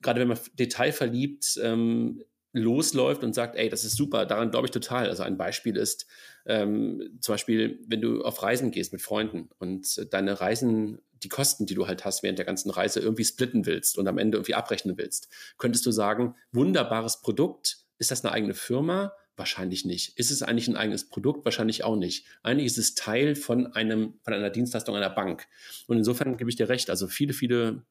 gerade 0.01 0.21
wenn 0.21 0.29
man 0.29 0.39
detailverliebt 0.53 1.59
ähm, 1.61 2.23
losläuft 2.53 3.23
und 3.25 3.35
sagt, 3.35 3.57
ey, 3.57 3.67
das 3.67 3.83
ist 3.83 3.97
super, 3.97 4.25
daran 4.25 4.51
glaube 4.51 4.67
ich 4.67 4.71
total. 4.71 5.09
Also 5.09 5.23
ein 5.23 5.37
Beispiel 5.37 5.75
ist 5.75 6.07
ähm, 6.45 7.17
zum 7.19 7.33
Beispiel, 7.33 7.83
wenn 7.87 7.99
du 7.99 8.23
auf 8.23 8.41
Reisen 8.41 8.71
gehst 8.71 8.93
mit 8.93 9.01
Freunden 9.01 9.49
und 9.59 10.13
deine 10.13 10.39
Reisen 10.39 10.99
die 11.23 11.29
Kosten, 11.29 11.65
die 11.65 11.75
du 11.75 11.87
halt 11.87 12.05
hast 12.05 12.23
während 12.23 12.39
der 12.39 12.45
ganzen 12.45 12.69
Reise, 12.69 12.99
irgendwie 12.99 13.25
splitten 13.25 13.65
willst 13.65 13.97
und 13.97 14.07
am 14.07 14.17
Ende 14.17 14.37
irgendwie 14.37 14.55
abrechnen 14.55 14.97
willst, 14.97 15.29
könntest 15.57 15.85
du 15.85 15.91
sagen, 15.91 16.35
wunderbares 16.51 17.21
Produkt, 17.21 17.79
ist 17.97 18.11
das 18.11 18.23
eine 18.23 18.33
eigene 18.33 18.53
Firma? 18.53 19.13
Wahrscheinlich 19.37 19.85
nicht. 19.85 20.17
Ist 20.17 20.31
es 20.31 20.43
eigentlich 20.43 20.67
ein 20.67 20.77
eigenes 20.77 21.09
Produkt? 21.09 21.43
Wahrscheinlich 21.43 21.83
auch 21.83 21.97
nicht. 21.97 22.25
Eigentlich 22.41 22.67
ist 22.67 22.77
es 22.77 22.95
Teil 22.95 23.35
von 23.35 23.67
einem, 23.73 24.19
von 24.23 24.33
einer 24.33 24.49
Dienstleistung 24.49 24.95
einer 24.95 25.09
Bank. 25.09 25.47
Und 25.87 25.97
insofern 25.97 26.37
gebe 26.37 26.49
ich 26.49 26.55
dir 26.55 26.69
recht. 26.69 26.89
Also 26.89 27.07
viele, 27.07 27.33
viele 27.33 27.83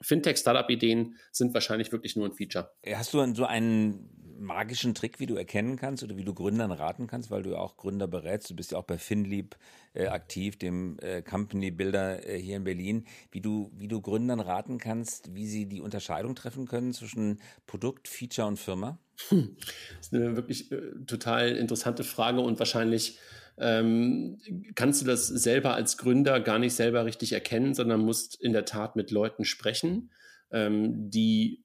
Fintech-Startup-Ideen 0.00 1.16
sind 1.30 1.54
wahrscheinlich 1.54 1.92
wirklich 1.92 2.16
nur 2.16 2.26
ein 2.26 2.32
Feature. 2.32 2.72
Hast 2.92 3.14
du 3.14 3.34
so 3.34 3.44
einen 3.46 4.23
magischen 4.38 4.94
Trick, 4.94 5.20
wie 5.20 5.26
du 5.26 5.36
erkennen 5.36 5.76
kannst 5.76 6.02
oder 6.02 6.16
wie 6.16 6.24
du 6.24 6.34
Gründern 6.34 6.72
raten 6.72 7.06
kannst, 7.06 7.30
weil 7.30 7.42
du 7.42 7.50
ja 7.50 7.58
auch 7.58 7.76
Gründer 7.76 8.06
berätst. 8.06 8.50
Du 8.50 8.56
bist 8.56 8.72
ja 8.72 8.78
auch 8.78 8.84
bei 8.84 8.98
FinLeap 8.98 9.56
äh, 9.94 10.06
aktiv, 10.06 10.58
dem 10.58 10.98
äh, 11.00 11.22
Company 11.22 11.70
Builder 11.70 12.26
äh, 12.26 12.38
hier 12.38 12.56
in 12.56 12.64
Berlin. 12.64 13.06
Wie 13.30 13.40
du, 13.40 13.70
wie 13.76 13.88
du 13.88 14.00
Gründern 14.00 14.40
raten 14.40 14.78
kannst, 14.78 15.34
wie 15.34 15.46
sie 15.46 15.66
die 15.66 15.80
Unterscheidung 15.80 16.34
treffen 16.34 16.66
können 16.66 16.92
zwischen 16.92 17.40
Produkt, 17.66 18.08
Feature 18.08 18.48
und 18.48 18.58
Firma? 18.58 18.98
Hm. 19.28 19.56
Das 19.96 20.06
ist 20.06 20.14
eine 20.14 20.36
wirklich 20.36 20.72
äh, 20.72 20.80
total 21.06 21.56
interessante 21.56 22.04
Frage 22.04 22.40
und 22.40 22.58
wahrscheinlich 22.58 23.18
ähm, 23.56 24.38
kannst 24.74 25.02
du 25.02 25.06
das 25.06 25.28
selber 25.28 25.74
als 25.74 25.96
Gründer 25.96 26.40
gar 26.40 26.58
nicht 26.58 26.74
selber 26.74 27.04
richtig 27.04 27.32
erkennen, 27.32 27.74
sondern 27.74 28.00
musst 28.00 28.40
in 28.40 28.52
der 28.52 28.64
Tat 28.64 28.96
mit 28.96 29.10
Leuten 29.10 29.44
sprechen, 29.44 30.10
ähm, 30.50 31.10
die 31.10 31.63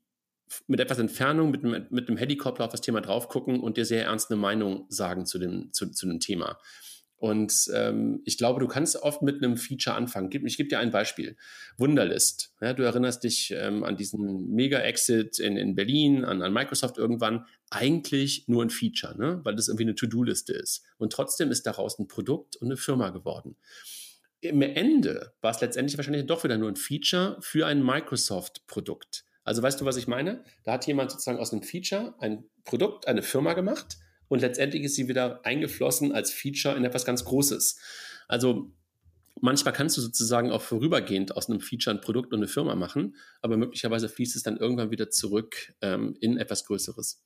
mit 0.68 0.80
etwas 0.80 1.00
Entfernung, 1.00 1.52
mit, 1.52 1.64
mit, 1.64 1.92
mit 1.92 2.08
einem 2.08 2.18
Helikopter 2.18 2.66
auf 2.66 2.72
das 2.72 2.82
Thema 2.82 3.02
drauf 3.02 3.28
gucken 3.28 3.60
und 3.60 3.78
dir 3.78 3.86
sehr 3.86 4.06
ernst 4.06 4.32
eine 4.32 4.40
Meinung 4.40 4.86
sagen 4.90 5.26
zu 5.26 5.40
dem, 5.40 5.72
zu, 5.74 5.92
zu 5.92 6.08
dem 6.08 6.20
Thema. 6.20 6.58
Und 7.20 7.70
ähm, 7.74 8.22
ich 8.24 8.38
glaube, 8.38 8.62
du 8.62 8.68
kannst 8.68 8.96
oft 8.96 9.22
mit 9.22 9.44
einem 9.44 9.58
Feature 9.58 9.96
anfangen. 9.96 10.30
Ich 10.46 10.56
gebe 10.56 10.70
dir 10.70 10.80
ein 10.80 10.90
Beispiel. 10.90 11.36
Wunderlist. 11.78 12.54
Ja, 12.62 12.74
du 12.74 12.84
erinnerst 12.84 13.26
dich 13.26 13.54
ähm, 13.56 13.84
an 13.84 13.98
diesen 13.98 14.50
Mega-Exit 14.52 15.38
in, 15.38 15.58
in 15.58 15.76
Berlin, 15.76 16.24
an, 16.24 16.42
an 16.42 16.54
Microsoft 16.54 16.98
irgendwann. 16.98 17.46
Eigentlich 17.70 18.46
nur 18.48 18.64
ein 18.64 18.70
Feature, 18.70 19.18
ne? 19.18 19.42
weil 19.44 19.56
das 19.56 19.68
irgendwie 19.68 19.84
eine 19.84 19.96
To-Do-Liste 19.96 20.54
ist. 20.54 20.86
Und 20.98 21.12
trotzdem 21.12 21.52
ist 21.52 21.66
daraus 21.66 22.00
ein 22.00 22.08
Produkt 22.08 22.56
und 22.56 22.68
eine 22.68 22.78
Firma 22.78 23.10
geworden. 23.10 23.58
Im 24.40 24.62
Ende 24.62 25.34
war 25.42 25.52
es 25.52 25.60
letztendlich 25.60 25.98
wahrscheinlich 25.98 26.26
doch 26.26 26.46
wieder 26.46 26.58
nur 26.58 26.70
ein 26.70 26.78
Feature 26.78 27.38
für 27.42 27.68
ein 27.68 27.84
Microsoft-Produkt. 27.84 29.26
Also 29.44 29.62
weißt 29.62 29.82
du, 29.82 29.86
was 29.86 29.98
ich 29.98 30.08
meine? 30.08 30.44
Da 30.64 30.74
hat 30.74 30.86
jemand 30.88 31.12
sozusagen 31.12 31.40
aus 31.40 31.52
einem 31.52 31.64
Feature 31.64 32.16
ein 32.20 32.44
Produkt, 32.66 33.08
eine 33.08 33.22
Firma 33.22 33.54
gemacht 33.54 33.98
und 34.28 34.42
letztendlich 34.42 34.84
ist 34.84 34.96
sie 34.96 35.08
wieder 35.08 35.46
eingeflossen 35.46 36.12
als 36.12 36.32
Feature 36.32 36.76
in 36.76 36.86
etwas 36.86 37.06
ganz 37.06 37.26
Großes. 37.26 37.80
Also 38.28 38.72
manchmal 39.42 39.74
kannst 39.74 39.98
du 39.98 40.02
sozusagen 40.02 40.52
auch 40.52 40.62
vorübergehend 40.62 41.36
aus 41.36 41.50
einem 41.50 41.60
Feature 41.60 41.96
ein 41.96 42.02
Produkt 42.02 42.34
und 42.34 42.40
eine 42.40 42.48
Firma 42.48 42.76
machen, 42.76 43.16
aber 43.42 43.58
möglicherweise 43.58 44.10
fließt 44.10 44.36
es 44.36 44.44
dann 44.44 44.58
irgendwann 44.58 44.92
wieder 44.92 45.10
zurück 45.10 45.74
ähm, 45.82 46.16
in 46.20 46.38
etwas 46.38 46.66
Größeres. 46.66 47.24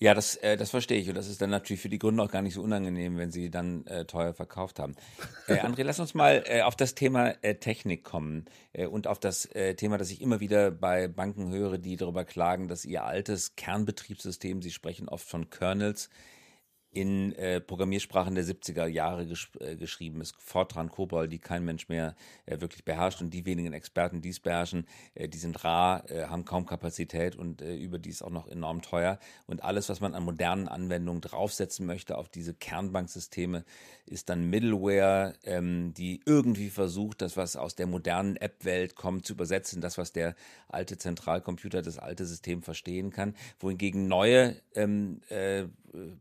Ja, 0.00 0.14
das, 0.14 0.36
äh, 0.36 0.56
das 0.56 0.70
verstehe 0.70 1.00
ich. 1.00 1.08
Und 1.08 1.16
das 1.16 1.28
ist 1.28 1.42
dann 1.42 1.50
natürlich 1.50 1.82
für 1.82 1.88
die 1.88 1.98
Gründer 1.98 2.22
auch 2.24 2.30
gar 2.30 2.42
nicht 2.42 2.54
so 2.54 2.62
unangenehm, 2.62 3.16
wenn 3.16 3.32
sie 3.32 3.50
dann 3.50 3.84
äh, 3.86 4.04
teuer 4.04 4.32
verkauft 4.32 4.78
haben. 4.78 4.94
Äh, 5.48 5.54
André, 5.58 5.82
lass 5.82 5.98
uns 5.98 6.14
mal 6.14 6.44
äh, 6.46 6.62
auf 6.62 6.76
das 6.76 6.94
Thema 6.94 7.34
äh, 7.42 7.56
Technik 7.56 8.04
kommen 8.04 8.44
äh, 8.72 8.86
und 8.86 9.08
auf 9.08 9.18
das 9.18 9.46
äh, 9.46 9.74
Thema, 9.74 9.98
das 9.98 10.10
ich 10.10 10.20
immer 10.20 10.38
wieder 10.38 10.70
bei 10.70 11.08
Banken 11.08 11.50
höre, 11.50 11.78
die 11.78 11.96
darüber 11.96 12.24
klagen, 12.24 12.68
dass 12.68 12.84
ihr 12.84 13.04
altes 13.04 13.56
Kernbetriebssystem, 13.56 14.62
sie 14.62 14.70
sprechen 14.70 15.08
oft 15.08 15.28
von 15.28 15.50
Kernels, 15.50 16.10
in 16.90 17.32
äh, 17.34 17.60
Programmiersprachen 17.60 18.34
der 18.34 18.44
70er 18.44 18.86
Jahre 18.86 19.26
gesch 19.26 19.50
äh, 19.60 19.76
geschrieben 19.76 20.20
ist. 20.20 20.34
Fortran, 20.38 20.90
Cobol, 20.90 21.28
die 21.28 21.38
kein 21.38 21.64
Mensch 21.64 21.88
mehr 21.88 22.14
äh, 22.46 22.60
wirklich 22.60 22.84
beherrscht 22.84 23.20
und 23.20 23.30
die 23.30 23.44
wenigen 23.44 23.72
Experten, 23.72 24.22
die 24.22 24.30
es 24.30 24.40
beherrschen, 24.40 24.86
äh, 25.14 25.28
die 25.28 25.38
sind 25.38 25.62
rar, 25.64 26.10
äh, 26.10 26.26
haben 26.26 26.44
kaum 26.44 26.64
Kapazität 26.64 27.36
und 27.36 27.60
äh, 27.60 27.76
überdies 27.76 28.22
auch 28.22 28.30
noch 28.30 28.48
enorm 28.48 28.80
teuer. 28.80 29.18
Und 29.46 29.62
alles, 29.62 29.88
was 29.88 30.00
man 30.00 30.14
an 30.14 30.24
modernen 30.24 30.68
Anwendungen 30.68 31.20
draufsetzen 31.20 31.84
möchte 31.84 32.16
auf 32.16 32.28
diese 32.28 32.54
Kernbanksysteme, 32.54 33.64
ist 34.06 34.30
dann 34.30 34.48
Middleware, 34.48 35.34
ähm, 35.44 35.92
die 35.94 36.20
irgendwie 36.24 36.70
versucht, 36.70 37.20
das, 37.20 37.36
was 37.36 37.56
aus 37.56 37.74
der 37.74 37.86
modernen 37.86 38.36
App-Welt 38.36 38.94
kommt, 38.94 39.26
zu 39.26 39.34
übersetzen, 39.34 39.80
das, 39.80 39.98
was 39.98 40.12
der 40.12 40.34
alte 40.68 40.96
Zentralcomputer, 40.96 41.82
das 41.82 41.98
alte 41.98 42.24
System 42.24 42.62
verstehen 42.62 43.10
kann, 43.10 43.34
wohingegen 43.60 44.08
neue 44.08 44.56
ähm, 44.74 45.20
äh, 45.28 45.64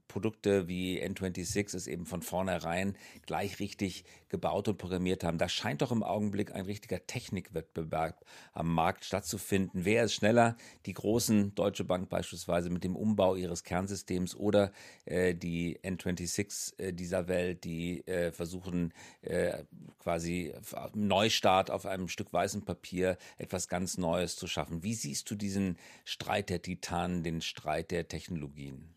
Produkte 0.08 0.68
wie 0.68 1.02
N26 1.04 1.76
es 1.76 1.88
eben 1.88 2.06
von 2.06 2.22
vornherein 2.22 2.96
gleich 3.26 3.60
richtig 3.60 4.06
gebaut 4.30 4.68
und 4.68 4.78
programmiert 4.78 5.24
haben. 5.24 5.38
Da 5.38 5.50
scheint 5.50 5.82
doch 5.82 5.92
im 5.92 6.04
Augenblick 6.04 6.54
ein 6.54 6.66
richtiger 6.66 7.06
Technikwettbewerb 7.06 8.26
am 8.54 8.74
Markt 8.74 9.06
stattzufinden. 9.06 9.86
Wer 9.86 10.04
ist 10.04 10.14
schneller? 10.14 10.58
Die 10.86 10.94
großen 10.94 11.56
Deutsche 11.56 11.84
Bank 11.84 12.10
beispielsweise 12.10 12.70
mit 12.70 12.84
dem 12.84 12.96
Umbau 12.96 13.36
ihres 13.36 13.64
Kernsystems 13.64 14.36
oder 14.36 14.72
äh, 15.06 15.34
die 15.34 15.80
N26 15.80 16.80
äh, 16.80 16.94
dieser 16.94 17.28
Welt, 17.28 17.64
die 17.64 18.06
äh, 18.08 18.32
versuchen 18.32 18.94
äh, 19.22 19.64
quasi 20.00 20.54
Neustart 20.94 21.72
auf 21.72 21.86
einem 21.86 22.08
Stück 22.08 22.32
weißem 22.34 22.64
Papier 22.66 23.18
etwas 23.38 23.68
ganz 23.68 23.98
Neues 23.98 24.36
zu 24.36 24.48
schaffen. 24.48 24.84
Wie 24.84 24.94
siehst 24.94 25.30
du 25.30 25.36
diesen 25.36 25.78
Streit 26.06 26.50
der 26.50 26.62
Titanen, 26.62 27.24
den 27.24 27.42
Streit 27.42 27.92
der 27.92 28.08
Technologien? 28.08 28.96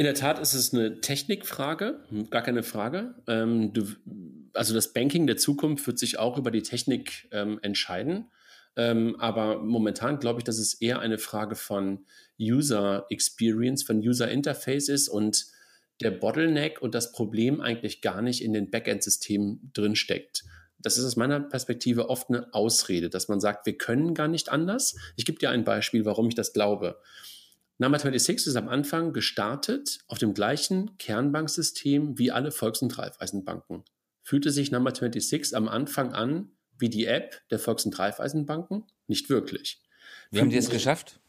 In 0.00 0.04
der 0.04 0.14
Tat 0.14 0.38
ist 0.38 0.54
es 0.54 0.72
eine 0.72 1.02
Technikfrage, 1.02 2.00
gar 2.30 2.40
keine 2.40 2.62
Frage. 2.62 3.16
Ähm, 3.26 3.74
du, 3.74 3.84
also 4.54 4.72
das 4.72 4.94
Banking 4.94 5.26
der 5.26 5.36
Zukunft 5.36 5.86
wird 5.86 5.98
sich 5.98 6.18
auch 6.18 6.38
über 6.38 6.50
die 6.50 6.62
Technik 6.62 7.28
ähm, 7.32 7.58
entscheiden. 7.60 8.30
Ähm, 8.76 9.16
aber 9.20 9.58
momentan 9.62 10.18
glaube 10.18 10.40
ich, 10.40 10.44
dass 10.44 10.56
es 10.56 10.72
eher 10.72 11.00
eine 11.00 11.18
Frage 11.18 11.54
von 11.54 12.06
User 12.40 13.04
Experience, 13.10 13.82
von 13.82 13.98
User 13.98 14.30
Interface 14.30 14.88
ist 14.88 15.10
und 15.10 15.44
der 16.00 16.12
Bottleneck 16.12 16.80
und 16.80 16.94
das 16.94 17.12
Problem 17.12 17.60
eigentlich 17.60 18.00
gar 18.00 18.22
nicht 18.22 18.42
in 18.42 18.54
den 18.54 18.70
Backend-Systemen 18.70 19.70
drinsteckt. 19.74 20.44
Das 20.78 20.96
ist 20.96 21.04
aus 21.04 21.16
meiner 21.16 21.40
Perspektive 21.40 22.08
oft 22.08 22.30
eine 22.30 22.54
Ausrede, 22.54 23.10
dass 23.10 23.28
man 23.28 23.38
sagt, 23.38 23.66
wir 23.66 23.76
können 23.76 24.14
gar 24.14 24.28
nicht 24.28 24.48
anders. 24.48 24.96
Ich 25.16 25.26
gebe 25.26 25.38
dir 25.38 25.50
ein 25.50 25.64
Beispiel, 25.64 26.06
warum 26.06 26.28
ich 26.28 26.34
das 26.36 26.54
glaube. 26.54 27.02
Number 27.80 27.98
26 27.98 28.46
ist 28.46 28.56
am 28.56 28.68
Anfang 28.68 29.14
gestartet 29.14 30.00
auf 30.06 30.18
dem 30.18 30.34
gleichen 30.34 30.98
Kernbanksystem 30.98 32.18
wie 32.18 32.30
alle 32.30 32.52
Volks- 32.52 32.82
und 32.82 32.98
Raiffeisenbanken. 32.98 33.84
Fühlte 34.22 34.50
sich 34.50 34.70
Number 34.70 34.94
26 34.94 35.56
am 35.56 35.66
Anfang 35.66 36.12
an 36.12 36.50
wie 36.76 36.90
die 36.90 37.06
App 37.06 37.40
der 37.48 37.58
Volks- 37.58 37.86
und 37.86 37.98
Raiffeisenbanken? 37.98 38.84
Nicht 39.06 39.30
wirklich. 39.30 39.80
Wie 40.30 40.40
haben 40.40 40.50
die 40.50 40.58
es 40.58 40.68
geschafft? 40.68 41.20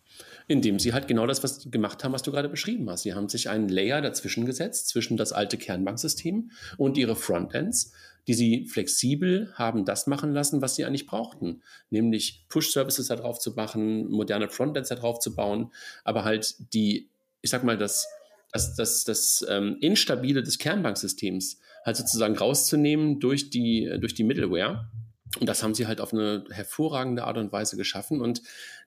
Indem 0.48 0.80
sie 0.80 0.94
halt 0.94 1.08
genau 1.08 1.28
das 1.28 1.44
was 1.44 1.70
gemacht 1.70 2.04
haben, 2.04 2.14
was 2.14 2.24
du 2.24 2.32
gerade 2.32 2.50
beschrieben 2.50 2.90
hast. 2.90 3.04
Sie 3.04 3.14
haben 3.14 3.30
sich 3.30 3.50
einen 3.50 3.70
Layer 3.70 4.02
dazwischen 4.02 4.46
gesetzt, 4.46 4.90
zwischen 4.90 5.18
das 5.18 5.34
alte 5.34 5.58
Kernbanksystem 5.58 6.52
und 6.78 6.98
ihre 6.98 7.16
Frontends 7.16 7.94
die 8.28 8.34
sie 8.34 8.68
flexibel 8.68 9.52
haben 9.56 9.86
das 9.86 10.08
machen 10.08 10.32
lassen, 10.34 10.62
was 10.62 10.76
sie 10.76 10.86
eigentlich 10.86 11.08
brauchten, 11.08 11.62
nämlich 11.90 12.46
Push-Services 12.50 13.08
da 13.08 13.16
drauf 13.16 13.40
zu 13.40 13.52
machen, 13.52 14.10
moderne 14.10 14.50
Frontends 14.50 14.90
da 14.90 14.96
drauf 14.96 15.20
zu 15.20 15.36
bauen, 15.36 15.72
aber 16.04 16.24
halt 16.24 16.56
die, 16.74 17.10
ich 17.42 17.50
sag 17.50 17.64
mal, 17.64 17.78
das, 17.78 18.08
das, 18.52 18.76
das, 18.76 19.04
das 19.06 19.46
ähm, 19.50 19.78
Instabile 19.82 20.44
des 20.44 20.60
Kernbanksystems 20.60 21.60
halt 21.84 21.98
sozusagen 21.98 22.38
rauszunehmen 22.38 23.20
durch 23.20 23.50
die, 23.50 23.92
durch 24.00 24.14
die 24.14 24.24
Middleware. 24.24 24.88
Und 25.40 25.48
das 25.48 25.64
haben 25.64 25.74
sie 25.74 25.88
halt 25.88 26.02
auf 26.02 26.14
eine 26.14 26.44
hervorragende 26.52 27.24
Art 27.24 27.38
und 27.38 27.52
Weise 27.52 27.78
geschaffen. 27.78 28.22
Und 28.22 28.42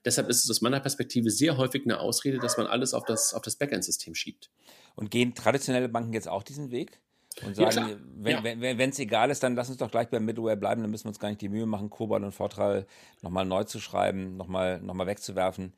deshalb 0.05 0.29
ist 0.29 0.43
es 0.43 0.49
aus 0.49 0.61
meiner 0.61 0.79
Perspektive 0.79 1.31
sehr 1.31 1.57
häufig 1.57 1.83
eine 1.85 1.99
Ausrede, 1.99 2.37
dass 2.37 2.57
man 2.57 2.67
alles 2.67 2.93
auf 2.93 3.03
das, 3.03 3.33
auf 3.33 3.41
das 3.41 3.55
Backend-System 3.55 4.13
schiebt. 4.13 4.51
Und 4.95 5.09
gehen 5.09 5.33
traditionelle 5.33 5.89
Banken 5.89 6.13
jetzt 6.13 6.27
auch 6.27 6.43
diesen 6.43 6.71
Weg? 6.71 6.99
Und 7.43 7.55
sagen, 7.55 7.89
ja, 7.89 7.97
wenn 8.15 8.37
es 8.37 8.43
ja. 8.43 8.77
wenn, 8.77 8.93
egal 8.97 9.29
ist, 9.29 9.43
dann 9.43 9.55
lass 9.55 9.67
uns 9.67 9.77
doch 9.77 9.91
gleich 9.91 10.07
beim 10.07 10.23
Middleware 10.23 10.55
bleiben, 10.55 10.81
dann 10.81 10.91
müssen 10.91 11.05
wir 11.05 11.09
uns 11.09 11.19
gar 11.19 11.29
nicht 11.29 11.41
die 11.41 11.49
Mühe 11.49 11.65
machen, 11.65 11.89
Kobol 11.89 12.23
und 12.23 12.31
Fortral 12.31 12.87
nochmal 13.21 13.45
neu 13.45 13.65
zu 13.65 13.81
schreiben, 13.81 14.37
nochmal 14.37 14.79
noch 14.79 14.93
mal 14.93 15.05
wegzuwerfen. 15.05 15.73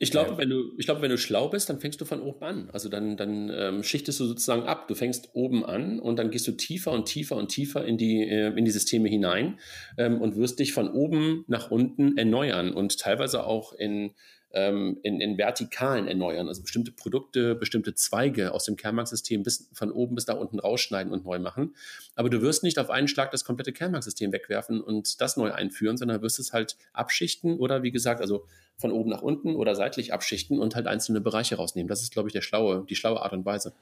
Ich 0.00 0.12
glaube, 0.12 0.38
wenn 0.38 0.48
du, 0.48 0.72
ich 0.78 0.86
glaube, 0.86 1.02
wenn 1.02 1.10
du 1.10 1.18
schlau 1.18 1.48
bist, 1.48 1.68
dann 1.68 1.80
fängst 1.80 2.00
du 2.00 2.04
von 2.04 2.20
oben 2.20 2.44
an. 2.44 2.70
Also 2.70 2.88
dann, 2.88 3.16
dann 3.16 3.50
ähm, 3.52 3.82
schichtest 3.82 4.20
du 4.20 4.26
sozusagen 4.26 4.62
ab. 4.62 4.86
Du 4.86 4.94
fängst 4.94 5.30
oben 5.32 5.64
an 5.64 5.98
und 5.98 6.18
dann 6.18 6.30
gehst 6.30 6.46
du 6.46 6.52
tiefer 6.52 6.92
und 6.92 7.06
tiefer 7.06 7.36
und 7.36 7.48
tiefer 7.48 7.84
in 7.84 7.98
die, 7.98 8.22
äh, 8.22 8.56
in 8.56 8.64
die 8.64 8.70
Systeme 8.70 9.08
hinein 9.08 9.58
ähm, 9.96 10.20
und 10.20 10.36
wirst 10.36 10.60
dich 10.60 10.72
von 10.72 10.90
oben 10.90 11.44
nach 11.48 11.70
unten 11.70 12.16
erneuern 12.16 12.72
und 12.72 12.98
teilweise 12.98 13.44
auch 13.44 13.72
in 13.72 14.12
ähm, 14.52 14.98
in, 15.02 15.20
in 15.20 15.36
Vertikalen 15.36 16.08
erneuern, 16.08 16.48
also 16.48 16.62
bestimmte 16.62 16.90
Produkte, 16.90 17.54
bestimmte 17.54 17.94
Zweige 17.94 18.52
aus 18.52 18.64
dem 18.64 18.76
Kernbanksystem 18.76 19.42
bis 19.42 19.68
von 19.72 19.92
oben 19.92 20.14
bis 20.14 20.24
da 20.24 20.34
unten 20.34 20.58
rausschneiden 20.58 21.12
und 21.12 21.24
neu 21.24 21.38
machen. 21.38 21.74
Aber 22.14 22.30
du 22.30 22.40
wirst 22.40 22.62
nicht 22.62 22.78
auf 22.78 22.90
einen 22.90 23.08
Schlag 23.08 23.30
das 23.30 23.44
komplette 23.44 23.72
Kernbanksystem 23.72 24.32
wegwerfen 24.32 24.80
und 24.80 25.20
das 25.20 25.36
neu 25.36 25.52
einführen, 25.52 25.96
sondern 25.96 26.22
wirst 26.22 26.38
es 26.38 26.52
halt 26.52 26.76
abschichten 26.92 27.58
oder 27.58 27.82
wie 27.82 27.90
gesagt, 27.90 28.20
also 28.20 28.46
von 28.76 28.92
oben 28.92 29.10
nach 29.10 29.22
unten 29.22 29.56
oder 29.56 29.74
seitlich 29.74 30.12
abschichten 30.12 30.58
und 30.58 30.76
halt 30.76 30.86
einzelne 30.86 31.20
Bereiche 31.20 31.56
rausnehmen. 31.56 31.88
Das 31.88 32.00
ist, 32.00 32.12
glaube 32.12 32.28
ich, 32.28 32.32
der 32.32 32.42
schlaue, 32.42 32.86
die 32.88 32.96
schlaue 32.96 33.22
Art 33.22 33.32
und 33.32 33.44
Weise. 33.44 33.72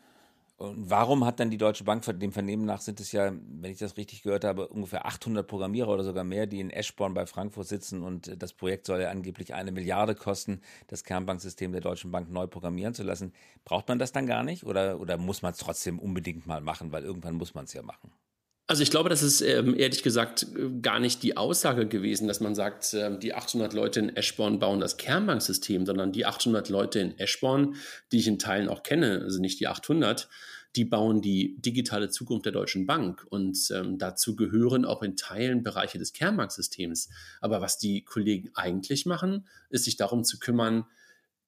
Und 0.58 0.88
warum 0.88 1.26
hat 1.26 1.38
dann 1.38 1.50
die 1.50 1.58
Deutsche 1.58 1.84
Bank, 1.84 2.02
dem 2.18 2.32
Vernehmen 2.32 2.64
nach 2.64 2.80
sind 2.80 2.98
es 3.00 3.12
ja, 3.12 3.30
wenn 3.30 3.70
ich 3.70 3.78
das 3.78 3.98
richtig 3.98 4.22
gehört 4.22 4.42
habe, 4.42 4.68
ungefähr 4.68 5.04
800 5.04 5.46
Programmierer 5.46 5.88
oder 5.88 6.02
sogar 6.02 6.24
mehr, 6.24 6.46
die 6.46 6.60
in 6.60 6.70
Eschborn 6.70 7.12
bei 7.12 7.26
Frankfurt 7.26 7.66
sitzen 7.68 8.02
und 8.02 8.42
das 8.42 8.54
Projekt 8.54 8.86
soll 8.86 9.02
ja 9.02 9.10
angeblich 9.10 9.52
eine 9.52 9.70
Milliarde 9.70 10.14
kosten, 10.14 10.62
das 10.86 11.04
Kernbanksystem 11.04 11.72
der 11.72 11.82
Deutschen 11.82 12.10
Bank 12.10 12.30
neu 12.30 12.46
programmieren 12.46 12.94
zu 12.94 13.02
lassen. 13.02 13.34
Braucht 13.66 13.88
man 13.88 13.98
das 13.98 14.12
dann 14.12 14.26
gar 14.26 14.42
nicht 14.44 14.64
oder, 14.64 14.98
oder 14.98 15.18
muss 15.18 15.42
man 15.42 15.52
es 15.52 15.58
trotzdem 15.58 15.98
unbedingt 15.98 16.46
mal 16.46 16.62
machen, 16.62 16.90
weil 16.90 17.04
irgendwann 17.04 17.34
muss 17.34 17.54
man 17.54 17.66
es 17.66 17.74
ja 17.74 17.82
machen? 17.82 18.10
Also 18.68 18.82
ich 18.82 18.90
glaube, 18.90 19.08
das 19.08 19.22
ist 19.22 19.42
ähm, 19.42 19.78
ehrlich 19.78 20.02
gesagt 20.02 20.48
gar 20.82 20.98
nicht 20.98 21.22
die 21.22 21.36
Aussage 21.36 21.86
gewesen, 21.86 22.26
dass 22.26 22.40
man 22.40 22.56
sagt, 22.56 22.94
ähm, 22.94 23.20
die 23.20 23.32
800 23.32 23.72
Leute 23.72 24.00
in 24.00 24.16
Eschborn 24.16 24.58
bauen 24.58 24.80
das 24.80 24.96
Kernbanksystem, 24.96 25.86
sondern 25.86 26.10
die 26.10 26.26
800 26.26 26.68
Leute 26.68 26.98
in 26.98 27.16
Eschborn, 27.16 27.76
die 28.10 28.18
ich 28.18 28.26
in 28.26 28.40
Teilen 28.40 28.68
auch 28.68 28.82
kenne, 28.82 29.20
also 29.22 29.40
nicht 29.40 29.60
die 29.60 29.68
800, 29.68 30.28
die 30.74 30.84
bauen 30.84 31.22
die 31.22 31.56
digitale 31.60 32.08
Zukunft 32.08 32.44
der 32.44 32.52
Deutschen 32.52 32.86
Bank 32.86 33.24
und 33.30 33.56
ähm, 33.72 33.98
dazu 33.98 34.34
gehören 34.34 34.84
auch 34.84 35.02
in 35.04 35.16
Teilen 35.16 35.62
Bereiche 35.62 35.98
des 35.98 36.12
Kernbanksystems. 36.12 37.08
Aber 37.40 37.60
was 37.60 37.78
die 37.78 38.04
Kollegen 38.04 38.50
eigentlich 38.54 39.06
machen, 39.06 39.46
ist 39.70 39.84
sich 39.84 39.96
darum 39.96 40.24
zu 40.24 40.40
kümmern, 40.40 40.86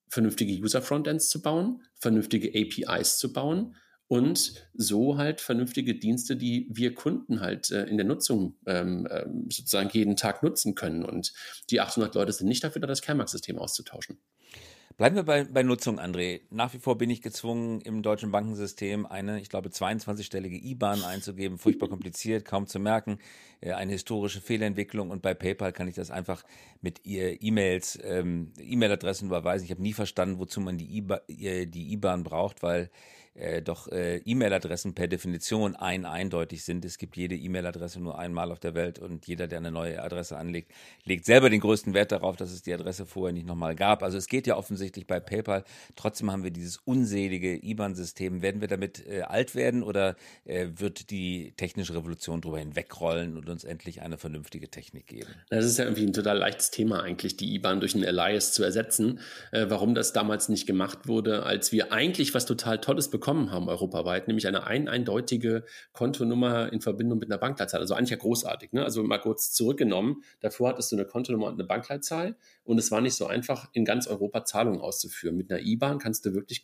vernünftige 0.08 0.54
User-Frontends 0.54 1.28
zu 1.28 1.42
bauen, 1.42 1.82
vernünftige 1.96 2.48
APIs 2.48 3.18
zu 3.18 3.32
bauen, 3.32 3.74
und 4.08 4.54
so 4.74 5.18
halt 5.18 5.40
vernünftige 5.40 5.94
Dienste, 5.94 6.36
die 6.36 6.66
wir 6.70 6.94
Kunden 6.94 7.40
halt 7.40 7.70
äh, 7.70 7.84
in 7.84 7.98
der 7.98 8.06
Nutzung 8.06 8.56
ähm, 8.66 9.06
äh, 9.06 9.26
sozusagen 9.50 9.90
jeden 9.92 10.16
Tag 10.16 10.42
nutzen 10.42 10.74
können. 10.74 11.04
Und 11.04 11.34
die 11.70 11.80
800 11.80 12.14
Leute 12.14 12.32
sind 12.32 12.48
nicht 12.48 12.64
dafür 12.64 12.80
da, 12.80 12.86
das 12.86 13.02
Kernmarktsystem 13.02 13.58
auszutauschen. 13.58 14.18
Bleiben 14.96 15.14
wir 15.14 15.22
bei, 15.22 15.44
bei 15.44 15.62
Nutzung, 15.62 16.00
André. 16.00 16.40
Nach 16.50 16.74
wie 16.74 16.80
vor 16.80 16.98
bin 16.98 17.08
ich 17.08 17.22
gezwungen, 17.22 17.80
im 17.82 18.02
deutschen 18.02 18.32
Bankensystem 18.32 19.06
eine, 19.06 19.40
ich 19.40 19.48
glaube, 19.48 19.68
22-stellige 19.68 20.56
IBAN 20.56 21.04
einzugeben. 21.04 21.56
Furchtbar 21.58 21.88
kompliziert, 21.88 22.44
kaum 22.44 22.66
zu 22.66 22.80
merken. 22.80 23.18
Äh, 23.60 23.74
eine 23.74 23.92
historische 23.92 24.40
Fehlentwicklung. 24.40 25.10
Und 25.10 25.22
bei 25.22 25.34
PayPal 25.34 25.72
kann 25.72 25.86
ich 25.86 25.94
das 25.94 26.10
einfach 26.10 26.42
mit 26.80 27.02
E-Mails, 27.04 27.96
ähm, 28.02 28.52
E-Mail-Adressen 28.58 29.26
überweisen. 29.26 29.66
Ich 29.66 29.70
habe 29.70 29.82
nie 29.82 29.92
verstanden, 29.92 30.40
wozu 30.40 30.60
man 30.60 30.78
die 30.78 30.96
IBAN 30.98 32.24
braucht, 32.24 32.64
weil 32.64 32.90
äh, 33.38 33.62
doch 33.62 33.88
äh, 33.88 34.18
E-Mail-Adressen 34.18 34.94
per 34.94 35.06
Definition 35.06 35.76
ein 35.76 36.04
eindeutig 36.04 36.64
sind. 36.64 36.84
Es 36.84 36.98
gibt 36.98 37.16
jede 37.16 37.36
E-Mail-Adresse 37.36 38.00
nur 38.00 38.18
einmal 38.18 38.50
auf 38.50 38.58
der 38.58 38.74
Welt 38.74 38.98
und 38.98 39.26
jeder, 39.26 39.46
der 39.46 39.58
eine 39.58 39.70
neue 39.70 40.02
Adresse 40.02 40.36
anlegt, 40.36 40.72
legt 41.04 41.24
selber 41.24 41.48
den 41.48 41.60
größten 41.60 41.94
Wert 41.94 42.12
darauf, 42.12 42.36
dass 42.36 42.50
es 42.50 42.62
die 42.62 42.74
Adresse 42.74 43.06
vorher 43.06 43.32
nicht 43.32 43.46
nochmal 43.46 43.76
gab. 43.76 44.02
Also 44.02 44.18
es 44.18 44.26
geht 44.26 44.46
ja 44.46 44.56
offensichtlich 44.56 45.06
bei 45.06 45.20
PayPal. 45.20 45.64
Trotzdem 45.96 46.30
haben 46.30 46.42
wir 46.42 46.50
dieses 46.50 46.78
unselige 46.78 47.64
IBAN-System. 47.64 48.42
Werden 48.42 48.60
wir 48.60 48.68
damit 48.68 49.06
äh, 49.06 49.22
alt 49.22 49.54
werden 49.54 49.82
oder 49.82 50.16
äh, 50.44 50.66
wird 50.76 51.10
die 51.10 51.52
technische 51.56 51.94
Revolution 51.94 52.40
darüber 52.40 52.58
hinwegrollen 52.58 53.36
und 53.36 53.48
uns 53.48 53.64
endlich 53.64 54.02
eine 54.02 54.18
vernünftige 54.18 54.68
Technik 54.68 55.06
geben? 55.06 55.30
Das 55.50 55.64
ist 55.64 55.78
ja 55.78 55.84
irgendwie 55.84 56.06
ein 56.06 56.12
total 56.12 56.38
leichtes 56.38 56.70
Thema 56.70 57.02
eigentlich, 57.02 57.36
die 57.36 57.54
IBAN 57.54 57.80
durch 57.80 57.94
ein 57.94 58.04
Alias 58.04 58.52
zu 58.52 58.64
ersetzen. 58.64 59.20
Äh, 59.52 59.66
warum 59.68 59.94
das 59.94 60.12
damals 60.12 60.48
nicht 60.48 60.66
gemacht 60.66 61.06
wurde, 61.06 61.44
als 61.44 61.70
wir 61.70 61.92
eigentlich 61.92 62.34
was 62.34 62.44
total 62.44 62.80
Tolles 62.80 63.08
bekommen 63.08 63.27
bekommen 63.28 63.50
haben 63.50 63.68
europaweit, 63.68 64.26
nämlich 64.26 64.46
eine 64.46 64.66
ein, 64.66 64.88
eindeutige 64.88 65.64
Kontonummer 65.92 66.72
in 66.72 66.80
Verbindung 66.80 67.18
mit 67.18 67.30
einer 67.30 67.36
Bankleitzahl. 67.36 67.80
Also 67.80 67.92
eigentlich 67.92 68.08
ja 68.08 68.16
großartig. 68.16 68.72
Ne? 68.72 68.82
Also 68.82 69.02
mal 69.02 69.18
kurz 69.18 69.52
zurückgenommen, 69.52 70.22
davor 70.40 70.70
hattest 70.70 70.92
du 70.92 70.96
eine 70.96 71.04
Kontonummer 71.04 71.48
und 71.48 71.54
eine 71.54 71.64
Bankleitzahl 71.64 72.36
und 72.64 72.78
es 72.78 72.90
war 72.90 73.02
nicht 73.02 73.16
so 73.16 73.26
einfach, 73.26 73.68
in 73.74 73.84
ganz 73.84 74.06
Europa 74.06 74.46
Zahlungen 74.46 74.80
auszuführen. 74.80 75.36
Mit 75.36 75.50
einer 75.50 75.60
IBAN 75.60 75.98
kannst 75.98 76.24
du 76.24 76.32
wirklich 76.32 76.62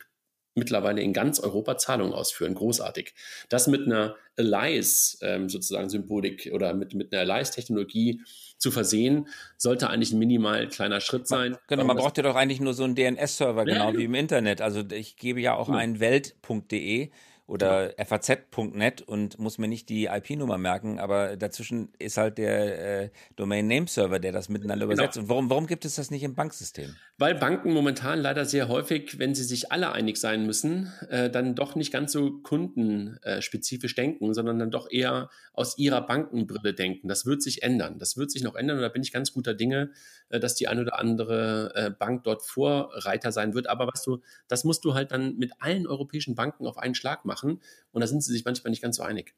mittlerweile 0.55 1.01
in 1.01 1.13
ganz 1.13 1.39
Europa 1.39 1.77
Zahlungen 1.77 2.13
ausführen. 2.13 2.55
Großartig. 2.55 3.13
Das 3.49 3.67
mit 3.67 3.85
einer 3.85 4.15
Alias 4.37 5.17
ähm, 5.21 5.49
sozusagen 5.49 5.89
Symbolik 5.89 6.49
oder 6.53 6.73
mit, 6.73 6.93
mit 6.93 7.13
einer 7.13 7.21
Alias-Technologie 7.21 8.21
zu 8.57 8.71
versehen, 8.71 9.27
sollte 9.57 9.89
eigentlich 9.89 10.13
ein 10.13 10.19
minimal 10.19 10.67
kleiner 10.67 11.01
Schritt 11.01 11.27
sein. 11.27 11.57
Genau, 11.67 11.83
man 11.83 11.97
braucht 11.97 12.17
ja 12.17 12.23
doch 12.23 12.35
eigentlich 12.35 12.61
nur 12.61 12.73
so 12.73 12.83
einen 12.83 12.95
DNS-Server, 12.95 13.65
genau 13.65 13.91
ja, 13.91 13.97
wie 13.97 14.05
im 14.05 14.15
Internet. 14.15 14.61
Also 14.61 14.81
ich 14.91 15.17
gebe 15.17 15.41
ja 15.41 15.55
auch 15.55 15.69
ja. 15.69 15.75
ein 15.75 15.99
welt.de 15.99 17.09
oder 17.47 17.95
ja. 17.97 18.05
faz.net 18.05 19.03
und 19.03 19.37
muss 19.37 19.59
mir 19.59 19.67
nicht 19.67 19.89
die 19.89 20.05
IP-Nummer 20.05 20.57
merken, 20.57 20.99
aber 20.99 21.37
dazwischen 21.37 21.89
ist 21.99 22.17
halt 22.17 22.39
der 22.39 23.03
äh, 23.03 23.09
Domain-Name-Server, 23.35 24.19
der 24.19 24.31
das 24.31 24.49
miteinander 24.49 24.87
genau. 24.87 24.95
übersetzt. 24.95 25.17
Und 25.19 25.29
warum, 25.29 25.49
warum 25.51 25.67
gibt 25.67 25.85
es 25.85 25.95
das 25.95 26.09
nicht 26.09 26.23
im 26.23 26.33
Banksystem? 26.33 26.95
Weil 27.17 27.35
Banken 27.35 27.71
momentan 27.71 28.19
leider 28.19 28.45
sehr 28.45 28.67
häufig, 28.67 29.19
wenn 29.19 29.35
sie 29.35 29.43
sich 29.43 29.71
alle 29.71 29.91
einig 29.91 30.17
sein 30.17 30.47
müssen, 30.47 30.91
äh, 31.09 31.29
dann 31.29 31.53
doch 31.53 31.75
nicht 31.75 31.93
ganz 31.93 32.11
so 32.11 32.39
kundenspezifisch 32.39 33.93
denken, 33.93 34.33
sondern 34.33 34.57
dann 34.57 34.71
doch 34.71 34.89
eher 34.89 35.29
aus 35.53 35.77
ihrer 35.77 36.01
Bankenbrille 36.01 36.73
denken. 36.73 37.07
Das 37.07 37.27
wird 37.27 37.43
sich 37.43 37.61
ändern. 37.61 37.99
Das 37.99 38.17
wird 38.17 38.31
sich 38.31 38.43
noch 38.43 38.55
ändern 38.55 38.77
und 38.77 38.81
da 38.81 38.89
bin 38.89 39.03
ich 39.03 39.11
ganz 39.11 39.33
guter 39.33 39.53
Dinge, 39.53 39.91
äh, 40.29 40.39
dass 40.39 40.55
die 40.55 40.67
eine 40.67 40.81
oder 40.81 40.97
andere 40.97 41.73
äh, 41.75 41.91
Bank 41.91 42.23
dort 42.23 42.41
Vorreiter 42.43 43.31
sein 43.31 43.53
wird. 43.53 43.67
Aber 43.67 43.85
weißt 43.85 44.07
du, 44.07 44.23
das 44.47 44.63
musst 44.63 44.83
du 44.83 44.95
halt 44.95 45.11
dann 45.11 45.37
mit 45.37 45.51
allen 45.59 45.85
europäischen 45.85 46.33
Banken 46.33 46.65
auf 46.65 46.79
einen 46.79 46.95
Schlag 46.95 47.23
machen 47.23 47.34
machen. 47.35 47.61
Und 47.91 48.01
da 48.01 48.07
sind 48.07 48.23
sie 48.23 48.31
sich 48.31 48.45
manchmal 48.45 48.71
nicht 48.71 48.81
ganz 48.81 48.97
so 48.97 49.03
einig. 49.03 49.35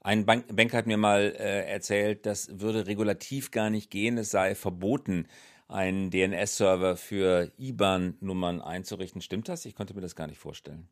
Ein 0.00 0.26
Bank 0.26 0.54
Banker 0.54 0.78
hat 0.78 0.86
mir 0.86 0.98
mal 0.98 1.34
äh, 1.38 1.66
erzählt, 1.66 2.26
das 2.26 2.60
würde 2.60 2.86
regulativ 2.86 3.50
gar 3.50 3.70
nicht 3.70 3.90
gehen. 3.90 4.18
Es 4.18 4.30
sei 4.30 4.54
verboten, 4.54 5.28
einen 5.68 6.10
DNS-Server 6.10 6.96
für 6.96 7.52
IBAN-Nummern 7.56 8.60
einzurichten. 8.60 9.22
Stimmt 9.22 9.48
das? 9.48 9.64
Ich 9.64 9.74
konnte 9.74 9.94
mir 9.94 10.02
das 10.02 10.14
gar 10.14 10.26
nicht 10.26 10.38
vorstellen. 10.38 10.88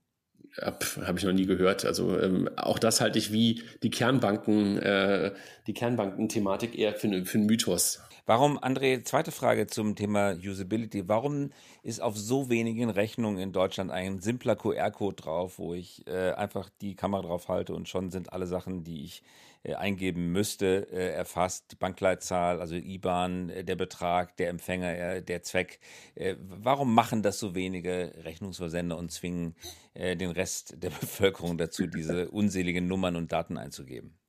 Ja, 0.57 0.79
Habe 1.07 1.19
ich 1.19 1.25
noch 1.25 1.33
nie 1.33 1.47
gehört. 1.47 1.85
Also 1.85 2.19
ähm, 2.19 2.49
auch 2.57 2.79
das 2.79 3.00
halte 3.00 3.19
ich 3.19 3.33
wie 3.33 3.62
die 3.83 3.91
Kernbanken, 3.91 4.79
äh, 4.79 5.35
die 5.67 5.75
Kernbanken-Thematik 5.75 6.79
eher 6.79 6.95
für, 6.95 7.25
für 7.26 7.38
einen 7.38 7.47
Mythos. 7.47 8.00
Warum, 8.25 8.57
André, 8.57 9.02
zweite 9.02 9.33
Frage 9.33 9.67
zum 9.67 9.97
Thema 9.97 10.37
Usability. 10.37 11.09
Warum 11.09 11.50
ist 11.83 12.00
auf 12.00 12.17
so 12.17 12.49
wenigen 12.49 12.88
Rechnungen 12.88 13.41
in 13.41 13.52
Deutschland 13.52 13.91
ein 13.91 14.21
simpler 14.21 14.55
QR-Code 14.55 15.17
drauf, 15.17 15.59
wo 15.59 15.75
ich 15.75 16.07
äh, 16.07 16.31
einfach 16.31 16.71
die 16.81 16.95
Kamera 16.95 17.23
drauf 17.23 17.49
halte 17.49 17.75
und 17.75 17.88
schon 17.88 18.12
sind 18.12 18.33
alle 18.33 18.47
Sachen, 18.47 18.85
die 18.85 19.05
ich 19.05 19.25
äh, 19.64 19.75
eingeben 19.75 20.31
müsste, 20.31 20.87
äh, 20.93 21.11
erfasst? 21.14 21.73
Die 21.73 21.76
Bankleitzahl, 21.76 22.61
also 22.61 22.76
IBAN, 22.76 23.50
äh, 23.50 23.64
der 23.64 23.75
Betrag, 23.75 24.37
der 24.37 24.50
Empfänger, 24.50 24.97
äh, 24.97 25.23
der 25.23 25.43
Zweck. 25.43 25.81
Äh, 26.14 26.37
warum 26.38 26.95
machen 26.95 27.25
das 27.25 27.41
so 27.41 27.57
wenige 27.57 28.12
Rechnungsversender 28.23 28.97
und 28.97 29.11
zwingen 29.11 29.57
den 29.95 30.31
Rest 30.31 30.83
der 30.83 30.91
Bevölkerung 31.00 31.59
dazu, 31.59 31.87
diese 31.87 32.31
unseligen 32.31 32.87
Nummern 32.87 33.17
und 33.17 33.33
Daten 33.33 33.59
einzugeben? 33.59 34.22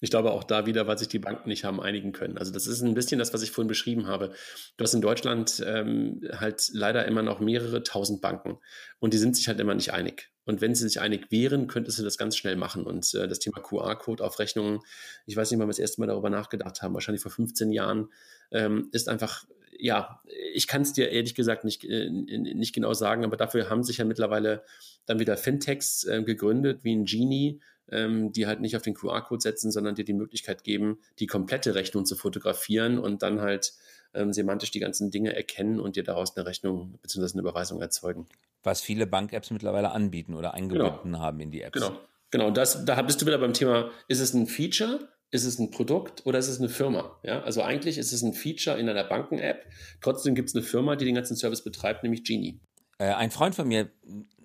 Ich 0.00 0.10
glaube 0.10 0.32
auch 0.32 0.44
da 0.44 0.66
wieder, 0.66 0.86
weil 0.86 0.98
sich 0.98 1.08
die 1.08 1.18
Banken 1.18 1.48
nicht 1.48 1.64
haben 1.64 1.80
einigen 1.80 2.12
können. 2.12 2.38
Also 2.38 2.52
das 2.52 2.66
ist 2.66 2.82
ein 2.82 2.94
bisschen 2.94 3.18
das, 3.18 3.32
was 3.32 3.42
ich 3.42 3.50
vorhin 3.50 3.68
beschrieben 3.68 4.06
habe. 4.06 4.32
Du 4.76 4.84
hast 4.84 4.94
in 4.94 5.00
Deutschland 5.00 5.62
ähm, 5.66 6.20
halt 6.32 6.68
leider 6.72 7.06
immer 7.06 7.22
noch 7.22 7.40
mehrere 7.40 7.82
tausend 7.82 8.20
Banken 8.20 8.58
und 8.98 9.14
die 9.14 9.18
sind 9.18 9.36
sich 9.36 9.48
halt 9.48 9.60
immer 9.60 9.74
nicht 9.74 9.92
einig. 9.92 10.30
Und 10.44 10.62
wenn 10.62 10.74
sie 10.74 10.88
sich 10.88 10.98
einig 10.98 11.30
wären, 11.30 11.66
könntest 11.66 11.98
du 11.98 12.02
das 12.02 12.16
ganz 12.16 12.34
schnell 12.34 12.56
machen. 12.56 12.84
Und 12.84 13.12
äh, 13.14 13.28
das 13.28 13.38
Thema 13.38 13.60
QR-Code 13.60 14.24
auf 14.24 14.38
Rechnungen, 14.38 14.80
ich 15.26 15.36
weiß 15.36 15.50
nicht, 15.50 15.60
wann 15.60 15.66
wir 15.66 15.72
das 15.72 15.78
erste 15.78 16.00
Mal 16.00 16.06
darüber 16.06 16.30
nachgedacht 16.30 16.80
haben, 16.80 16.94
wahrscheinlich 16.94 17.20
vor 17.20 17.30
15 17.30 17.70
Jahren, 17.70 18.10
ähm, 18.50 18.88
ist 18.92 19.10
einfach 19.10 19.44
ja, 19.78 20.20
ich 20.52 20.66
kann 20.66 20.82
es 20.82 20.92
dir 20.92 21.10
ehrlich 21.10 21.34
gesagt 21.34 21.64
nicht, 21.64 21.84
äh, 21.84 22.10
nicht 22.10 22.74
genau 22.74 22.92
sagen, 22.94 23.24
aber 23.24 23.36
dafür 23.36 23.70
haben 23.70 23.84
sich 23.84 23.98
ja 23.98 24.04
mittlerweile 24.04 24.64
dann 25.06 25.18
wieder 25.18 25.36
Fintechs 25.36 26.04
äh, 26.04 26.22
gegründet, 26.22 26.80
wie 26.82 26.94
ein 26.94 27.04
Genie, 27.04 27.60
ähm, 27.90 28.32
die 28.32 28.46
halt 28.46 28.60
nicht 28.60 28.76
auf 28.76 28.82
den 28.82 28.94
QR-Code 28.94 29.40
setzen, 29.40 29.70
sondern 29.70 29.94
dir 29.94 30.04
die 30.04 30.14
Möglichkeit 30.14 30.64
geben, 30.64 30.98
die 31.18 31.26
komplette 31.26 31.74
Rechnung 31.74 32.04
zu 32.04 32.16
fotografieren 32.16 32.98
und 32.98 33.22
dann 33.22 33.40
halt 33.40 33.72
ähm, 34.14 34.32
semantisch 34.32 34.70
die 34.70 34.80
ganzen 34.80 35.10
Dinge 35.10 35.34
erkennen 35.34 35.80
und 35.80 35.96
dir 35.96 36.04
daraus 36.04 36.36
eine 36.36 36.46
Rechnung 36.46 36.98
bzw. 37.02 37.32
eine 37.32 37.40
Überweisung 37.42 37.80
erzeugen. 37.80 38.26
Was 38.62 38.80
viele 38.80 39.06
Bank-Apps 39.06 39.50
mittlerweile 39.50 39.92
anbieten 39.92 40.34
oder 40.34 40.54
eingebunden 40.54 41.12
genau. 41.12 41.20
haben 41.20 41.40
in 41.40 41.50
die 41.50 41.62
Apps. 41.62 41.80
Genau, 41.80 41.98
genau. 42.30 42.50
Das, 42.50 42.84
da 42.84 43.00
bist 43.02 43.22
du 43.22 43.26
wieder 43.26 43.38
beim 43.38 43.52
Thema, 43.52 43.90
ist 44.08 44.20
es 44.20 44.34
ein 44.34 44.46
Feature 44.46 45.08
ist 45.30 45.44
es 45.44 45.58
ein 45.58 45.70
Produkt 45.70 46.24
oder 46.26 46.38
ist 46.38 46.48
es 46.48 46.58
eine 46.58 46.68
Firma? 46.68 47.18
Ja, 47.22 47.42
also 47.42 47.62
eigentlich 47.62 47.98
ist 47.98 48.12
es 48.12 48.22
ein 48.22 48.32
Feature 48.32 48.78
in 48.78 48.88
einer 48.88 49.04
Banken-App. 49.04 49.66
Trotzdem 50.00 50.34
gibt 50.34 50.48
es 50.48 50.54
eine 50.54 50.64
Firma, 50.64 50.96
die 50.96 51.04
den 51.04 51.14
ganzen 51.14 51.36
Service 51.36 51.62
betreibt, 51.62 52.02
nämlich 52.02 52.24
Genie. 52.24 52.60
Äh, 52.98 53.12
ein 53.12 53.30
Freund 53.30 53.54
von 53.54 53.68
mir 53.68 53.90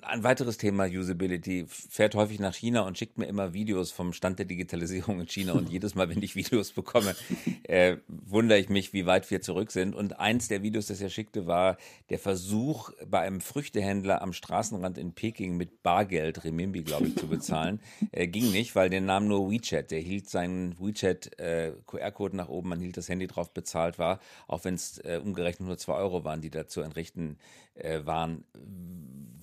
ein 0.05 0.23
weiteres 0.23 0.57
Thema 0.57 0.85
Usability 0.85 1.65
fährt 1.67 2.15
häufig 2.15 2.39
nach 2.39 2.53
China 2.53 2.81
und 2.81 2.97
schickt 2.97 3.17
mir 3.17 3.25
immer 3.25 3.53
Videos 3.53 3.91
vom 3.91 4.13
Stand 4.13 4.39
der 4.39 4.45
Digitalisierung 4.45 5.19
in 5.19 5.27
China. 5.27 5.53
Und 5.53 5.69
jedes 5.71 5.95
Mal, 5.95 6.09
wenn 6.09 6.21
ich 6.21 6.35
Videos 6.35 6.71
bekomme, 6.71 7.15
äh, 7.63 7.97
wundere 8.07 8.59
ich 8.59 8.69
mich, 8.69 8.93
wie 8.93 9.05
weit 9.05 9.29
wir 9.31 9.41
zurück 9.41 9.71
sind. 9.71 9.95
Und 9.95 10.19
eins 10.19 10.47
der 10.47 10.63
Videos, 10.63 10.87
das 10.87 11.01
er 11.01 11.09
schickte, 11.09 11.47
war 11.47 11.77
der 12.09 12.19
Versuch, 12.19 12.91
bei 13.07 13.19
einem 13.19 13.41
Früchtehändler 13.41 14.21
am 14.21 14.33
Straßenrand 14.33 14.97
in 14.97 15.13
Peking 15.13 15.57
mit 15.57 15.83
Bargeld, 15.83 16.43
Remimbi, 16.43 16.83
glaube 16.83 17.07
ich, 17.07 17.15
zu 17.15 17.27
bezahlen. 17.27 17.79
Äh, 18.11 18.27
ging 18.27 18.51
nicht, 18.51 18.75
weil 18.75 18.89
der 18.89 19.01
nahm 19.01 19.27
nur 19.27 19.49
WeChat. 19.49 19.89
Der 19.89 19.99
hielt 19.99 20.29
seinen 20.29 20.77
WeChat 20.79 21.39
äh, 21.39 21.71
QR-Code 21.87 22.35
nach 22.35 22.49
oben, 22.49 22.69
man 22.69 22.79
hielt 22.79 22.97
das 22.97 23.09
Handy 23.09 23.27
drauf, 23.27 23.51
bezahlt 23.53 23.97
war, 23.97 24.19
auch 24.47 24.65
wenn 24.65 24.75
es 24.75 24.99
äh, 24.99 25.19
umgerechnet 25.23 25.67
nur 25.67 25.77
zwei 25.77 25.95
Euro 25.95 26.23
waren, 26.23 26.41
die 26.41 26.49
da 26.49 26.67
zu 26.67 26.81
entrichten 26.81 27.37
äh, 27.75 28.05
waren. 28.05 28.45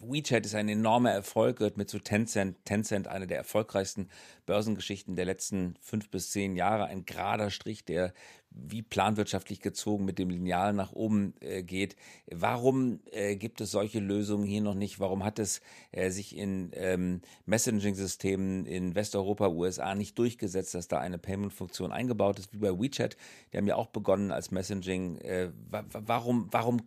WeChat 0.03 0.45
ist 0.45 0.55
ein 0.55 0.69
enormer 0.69 1.13
Erfolg, 1.13 1.59
gehört 1.59 1.77
mit 1.77 1.89
zu 1.89 1.99
Tencent. 2.01 2.65
Tencent, 2.65 3.07
eine 3.09 3.27
der 3.27 3.39
erfolgreichsten 3.39 4.09
Börsengeschichten 4.47 5.15
der 5.15 5.25
letzten 5.25 5.75
fünf 5.81 6.11
bis 6.11 6.31
zehn 6.31 6.57
Jahre. 6.57 6.87
Ein 6.87 7.05
gerader 7.05 7.51
Strich, 7.51 7.85
der 7.85 8.13
wie 8.51 8.83
planwirtschaftlich 8.83 9.61
gezogen 9.61 10.05
mit 10.05 10.19
dem 10.19 10.29
Lineal 10.29 10.73
nach 10.73 10.93
oben 10.93 11.35
äh, 11.41 11.63
geht. 11.63 11.95
Warum 12.29 12.99
äh, 13.13 13.37
gibt 13.37 13.61
es 13.61 13.71
solche 13.71 14.01
Lösungen 14.01 14.45
hier 14.45 14.61
noch 14.61 14.75
nicht? 14.75 14.99
Warum 14.99 15.23
hat 15.25 15.39
es 15.39 15.61
äh, 15.93 16.11
sich 16.11 16.37
in 16.37 16.73
ähm, 16.75 17.21
Messaging-Systemen 17.47 18.66
in 18.66 18.97
Westeuropa, 18.97 19.49
USA 19.49 19.95
nicht 19.95 20.19
durchgesetzt, 20.19 20.75
dass 20.75 20.88
da 20.88 20.99
eine 20.99 21.19
Payment-Funktion 21.19 21.93
eingebaut 21.93 22.40
ist, 22.40 22.53
wie 22.53 22.59
bei 22.59 22.77
WeChat? 22.77 23.16
Die 23.53 23.59
haben 23.59 23.69
ja 23.69 23.77
auch 23.77 23.88
begonnen 23.88 24.33
als 24.33 24.51
Messaging. 24.51 25.19
Äh, 25.19 25.51
warum, 25.71 26.49
warum 26.51 26.81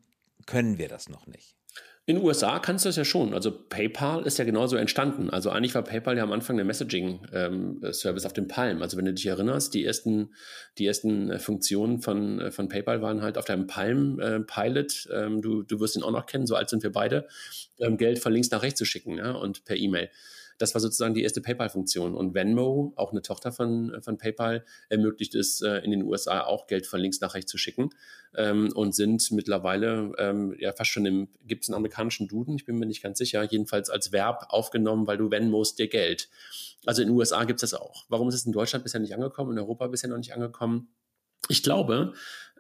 können 0.45 0.77
wir 0.77 0.87
das 0.87 1.09
noch 1.09 1.27
nicht? 1.27 1.55
In 2.05 2.17
den 2.17 2.25
USA 2.25 2.59
kannst 2.59 2.83
du 2.83 2.89
das 2.89 2.97
ja 2.97 3.05
schon. 3.05 3.33
Also 3.33 3.49
PayPal 3.49 4.25
ist 4.25 4.37
ja 4.37 4.43
genauso 4.43 4.75
entstanden. 4.75 5.29
Also 5.29 5.51
eigentlich 5.51 5.73
war 5.73 5.83
PayPal 5.83 6.17
ja 6.17 6.23
am 6.23 6.33
Anfang 6.33 6.57
der 6.57 6.65
Messaging-Service 6.65 8.03
ähm, 8.03 8.25
auf 8.25 8.33
dem 8.33 8.49
Palm. 8.49 8.81
Also 8.81 8.97
wenn 8.97 9.05
du 9.05 9.13
dich 9.13 9.25
erinnerst, 9.25 9.73
die 9.73 9.85
ersten, 9.85 10.33
die 10.77 10.85
ersten 10.85 11.31
äh, 11.31 11.39
Funktionen 11.39 12.01
von, 12.01 12.41
äh, 12.41 12.51
von 12.51 12.67
PayPal 12.67 13.01
waren 13.01 13.21
halt 13.21 13.37
auf 13.37 13.45
deinem 13.45 13.67
Palm-Pilot. 13.67 15.07
Äh, 15.11 15.23
ähm, 15.23 15.41
du, 15.41 15.63
du 15.63 15.79
wirst 15.79 15.95
ihn 15.95 16.03
auch 16.03 16.11
noch 16.11 16.25
kennen, 16.25 16.45
so 16.45 16.55
alt 16.55 16.69
sind 16.69 16.83
wir 16.83 16.91
beide, 16.91 17.25
ähm, 17.79 17.95
Geld 17.95 18.19
von 18.19 18.33
links 18.33 18.51
nach 18.51 18.63
rechts 18.63 18.79
zu 18.79 18.85
schicken 18.85 19.17
ja, 19.17 19.31
und 19.31 19.63
per 19.63 19.77
E-Mail. 19.77 20.09
Das 20.57 20.73
war 20.73 20.81
sozusagen 20.81 21.13
die 21.13 21.23
erste 21.23 21.41
PayPal-Funktion. 21.41 22.15
Und 22.15 22.33
Venmo, 22.33 22.93
auch 22.95 23.11
eine 23.11 23.21
Tochter 23.21 23.51
von, 23.51 23.95
von 24.01 24.17
PayPal, 24.17 24.65
ermöglicht 24.89 25.35
es 25.35 25.61
äh, 25.61 25.77
in 25.77 25.91
den 25.91 26.03
USA 26.03 26.41
auch 26.41 26.67
Geld 26.67 26.87
von 26.87 26.99
links 26.99 27.21
nach 27.21 27.35
rechts 27.35 27.51
zu 27.51 27.57
schicken 27.57 27.89
ähm, 28.35 28.71
und 28.73 28.95
sind 28.95 29.31
mittlerweile 29.31 30.11
ähm, 30.17 30.55
ja 30.59 30.73
fast 30.73 30.91
schon 30.91 31.05
im, 31.05 31.27
gibt 31.45 31.63
es 31.63 31.69
einen 31.69 31.75
amerikanischen 31.75 32.27
Duden, 32.27 32.55
ich 32.55 32.65
bin 32.65 32.77
mir 32.77 32.85
nicht 32.85 33.03
ganz 33.03 33.17
sicher, 33.17 33.43
jedenfalls 33.43 33.89
als 33.89 34.11
Verb 34.11 34.47
aufgenommen, 34.49 35.07
weil 35.07 35.17
du 35.17 35.31
Venmos 35.31 35.75
dir 35.75 35.87
Geld. 35.87 36.29
Also 36.85 37.01
in 37.01 37.09
den 37.09 37.17
USA 37.17 37.43
gibt 37.45 37.63
es 37.63 37.69
das 37.69 37.79
auch. 37.79 38.05
Warum 38.09 38.27
ist 38.29 38.35
es 38.35 38.45
in 38.45 38.51
Deutschland 38.51 38.83
bisher 38.83 38.99
nicht 38.99 39.13
angekommen, 39.13 39.51
in 39.51 39.59
Europa 39.59 39.87
bisher 39.87 40.09
noch 40.09 40.17
nicht 40.17 40.33
angekommen? 40.33 40.89
Ich 41.49 41.63
glaube, 41.63 42.13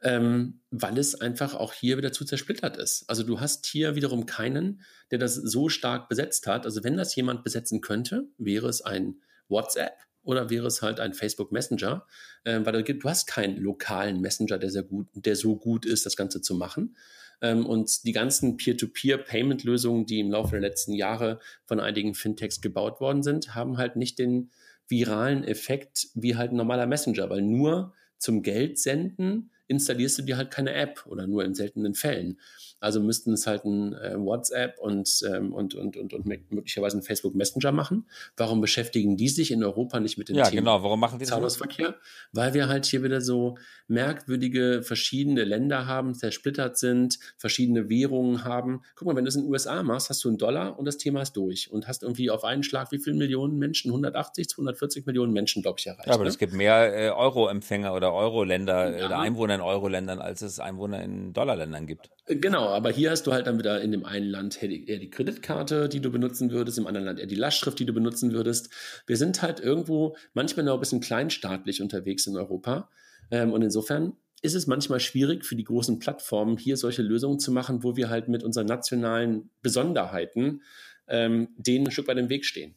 ähm, 0.03 0.59
weil 0.69 0.97
es 0.97 1.15
einfach 1.15 1.55
auch 1.55 1.73
hier 1.73 1.97
wieder 1.97 2.11
zu 2.11 2.25
zersplittert 2.25 2.77
ist. 2.77 3.05
Also 3.07 3.23
du 3.23 3.39
hast 3.39 3.65
hier 3.65 3.95
wiederum 3.95 4.25
keinen, 4.25 4.81
der 5.11 5.19
das 5.19 5.35
so 5.35 5.69
stark 5.69 6.09
besetzt 6.09 6.45
hat. 6.47 6.65
Also 6.65 6.83
wenn 6.83 6.97
das 6.97 7.15
jemand 7.15 7.43
besetzen 7.43 7.81
könnte, 7.81 8.27
wäre 8.37 8.67
es 8.67 8.81
ein 8.81 9.15
WhatsApp 9.47 9.93
oder 10.23 10.49
wäre 10.49 10.67
es 10.67 10.81
halt 10.81 10.99
ein 10.99 11.13
Facebook 11.13 11.51
Messenger, 11.51 12.05
äh, 12.43 12.59
weil 12.63 12.83
du, 12.83 12.93
du 12.93 13.09
hast 13.09 13.27
keinen 13.27 13.57
lokalen 13.57 14.21
Messenger, 14.21 14.57
der 14.57 14.69
sehr 14.69 14.83
gut, 14.83 15.07
der 15.15 15.35
so 15.35 15.55
gut 15.55 15.85
ist, 15.85 16.05
das 16.05 16.15
Ganze 16.15 16.41
zu 16.41 16.55
machen. 16.55 16.95
Ähm, 17.41 17.65
und 17.65 18.05
die 18.05 18.11
ganzen 18.11 18.57
Peer-to-Peer-Payment-Lösungen, 18.57 20.05
die 20.05 20.19
im 20.19 20.31
Laufe 20.31 20.51
der 20.51 20.61
letzten 20.61 20.93
Jahre 20.93 21.39
von 21.65 21.79
einigen 21.79 22.13
Fintechs 22.13 22.61
gebaut 22.61 22.99
worden 22.99 23.23
sind, 23.23 23.55
haben 23.55 23.77
halt 23.77 23.95
nicht 23.95 24.19
den 24.19 24.51
viralen 24.87 25.43
Effekt 25.45 26.09
wie 26.13 26.35
halt 26.35 26.51
ein 26.51 26.57
normaler 26.57 26.87
Messenger, 26.87 27.29
weil 27.29 27.41
nur 27.41 27.93
zum 28.17 28.43
Geld 28.43 28.79
senden 28.79 29.51
installierst 29.73 30.19
du 30.19 30.21
dir 30.23 30.37
halt 30.37 30.51
keine 30.51 30.73
App 30.73 31.05
oder 31.05 31.27
nur 31.27 31.43
in 31.43 31.53
seltenen 31.53 31.93
Fällen. 31.93 32.39
Also 32.79 32.99
müssten 32.99 33.31
es 33.31 33.47
halt 33.47 33.63
ein 33.63 33.93
äh, 33.93 34.15
WhatsApp 34.17 34.77
und, 34.77 35.09
ähm, 35.25 35.53
und, 35.53 35.73
und, 35.73 35.95
und, 35.95 36.13
und 36.13 36.25
möglicherweise 36.25 36.97
ein 36.97 37.01
Facebook 37.01 37.33
Messenger 37.33 37.71
machen. 37.71 38.09
Warum 38.35 38.59
beschäftigen 38.59 39.15
die 39.15 39.29
sich 39.29 39.51
in 39.51 39.63
Europa 39.63 40.01
nicht 40.01 40.17
mit 40.17 40.27
dem 40.27 40.35
ja, 40.35 40.43
Thema 40.43 40.59
genau. 40.59 40.83
Warum 40.83 40.99
machen 40.99 41.17
die 41.17 41.23
Zahlungsverkehr? 41.23 41.95
Weil 42.33 42.53
wir 42.53 42.67
halt 42.67 42.85
hier 42.85 43.01
wieder 43.01 43.21
so 43.21 43.57
merkwürdige 43.87 44.81
verschiedene 44.83 45.45
Länder 45.45 45.87
haben, 45.87 46.13
zersplittert 46.13 46.77
sind, 46.77 47.19
verschiedene 47.37 47.89
Währungen 47.89 48.43
haben. 48.43 48.81
Guck 48.95 49.07
mal, 49.07 49.15
wenn 49.15 49.23
du 49.23 49.29
es 49.29 49.35
in 49.35 49.43
den 49.43 49.51
USA 49.51 49.81
machst, 49.83 50.09
hast 50.09 50.23
du 50.25 50.29
einen 50.29 50.37
Dollar 50.37 50.77
und 50.77 50.85
das 50.85 50.97
Thema 50.97 51.21
ist 51.21 51.33
durch 51.33 51.71
und 51.71 51.87
hast 51.87 52.03
irgendwie 52.03 52.29
auf 52.29 52.43
einen 52.43 52.63
Schlag 52.63 52.91
wie 52.91 52.99
viele 52.99 53.15
Millionen 53.15 53.57
Menschen? 53.59 53.91
180, 53.91 54.49
240 54.49 55.05
Millionen 55.05 55.31
Menschen, 55.31 55.61
glaube 55.61 55.79
ich, 55.79 55.87
erreicht. 55.87 56.07
Ja, 56.07 56.13
aber 56.13 56.23
ne? 56.23 56.29
es 56.29 56.37
gibt 56.37 56.51
mehr 56.51 56.93
äh, 56.93 57.09
Euro-Empfänger 57.11 57.93
oder 57.93 58.13
Euro-Länder 58.13 58.97
ja. 58.97 59.05
oder 59.05 59.19
Einwohner 59.19 59.55
in 59.55 59.61
Euro-Ländern, 59.63 60.19
als 60.19 60.41
es 60.41 60.59
Einwohner 60.59 61.01
in 61.03 61.33
Dollar-Ländern 61.33 61.87
gibt. 61.87 62.09
Genau, 62.27 62.69
aber 62.69 62.91
hier 62.91 63.11
hast 63.11 63.27
du 63.27 63.33
halt 63.33 63.47
dann 63.47 63.57
wieder 63.57 63.81
in 63.81 63.91
dem 63.91 64.05
einen 64.05 64.27
Land 64.27 64.61
eher 64.61 64.99
die 64.99 65.09
Kreditkarte, 65.09 65.89
die 65.89 65.99
du 65.99 66.11
benutzen 66.11 66.51
würdest, 66.51 66.77
im 66.77 66.87
anderen 66.87 67.05
Land 67.05 67.19
eher 67.19 67.27
die 67.27 67.35
Lastschrift, 67.35 67.79
die 67.79 67.85
du 67.85 67.93
benutzen 67.93 68.31
würdest. 68.31 68.69
Wir 69.07 69.17
sind 69.17 69.41
halt 69.41 69.59
irgendwo 69.59 70.15
manchmal 70.33 70.65
noch 70.65 70.75
ein 70.75 70.79
bisschen 70.79 71.01
kleinstaatlich 71.01 71.81
unterwegs 71.81 72.27
in 72.27 72.37
Europa. 72.37 72.89
Ähm, 73.31 73.51
und 73.51 73.61
insofern 73.61 74.13
ist 74.41 74.55
es 74.55 74.67
manchmal 74.67 74.99
schwierig 74.99 75.45
für 75.45 75.55
die 75.55 75.63
großen 75.63 75.99
Plattformen, 75.99 76.57
hier 76.57 76.77
solche 76.77 77.01
Lösungen 77.01 77.39
zu 77.39 77.51
machen, 77.51 77.83
wo 77.83 77.95
wir 77.95 78.09
halt 78.09 78.27
mit 78.27 78.43
unseren 78.43 78.67
nationalen 78.67 79.49
Besonderheiten 79.61 80.61
ähm, 81.07 81.49
denen 81.57 81.87
ein 81.87 81.91
Stück 81.91 82.07
weit 82.07 82.17
im 82.17 82.29
Weg 82.29 82.45
stehen. 82.45 82.75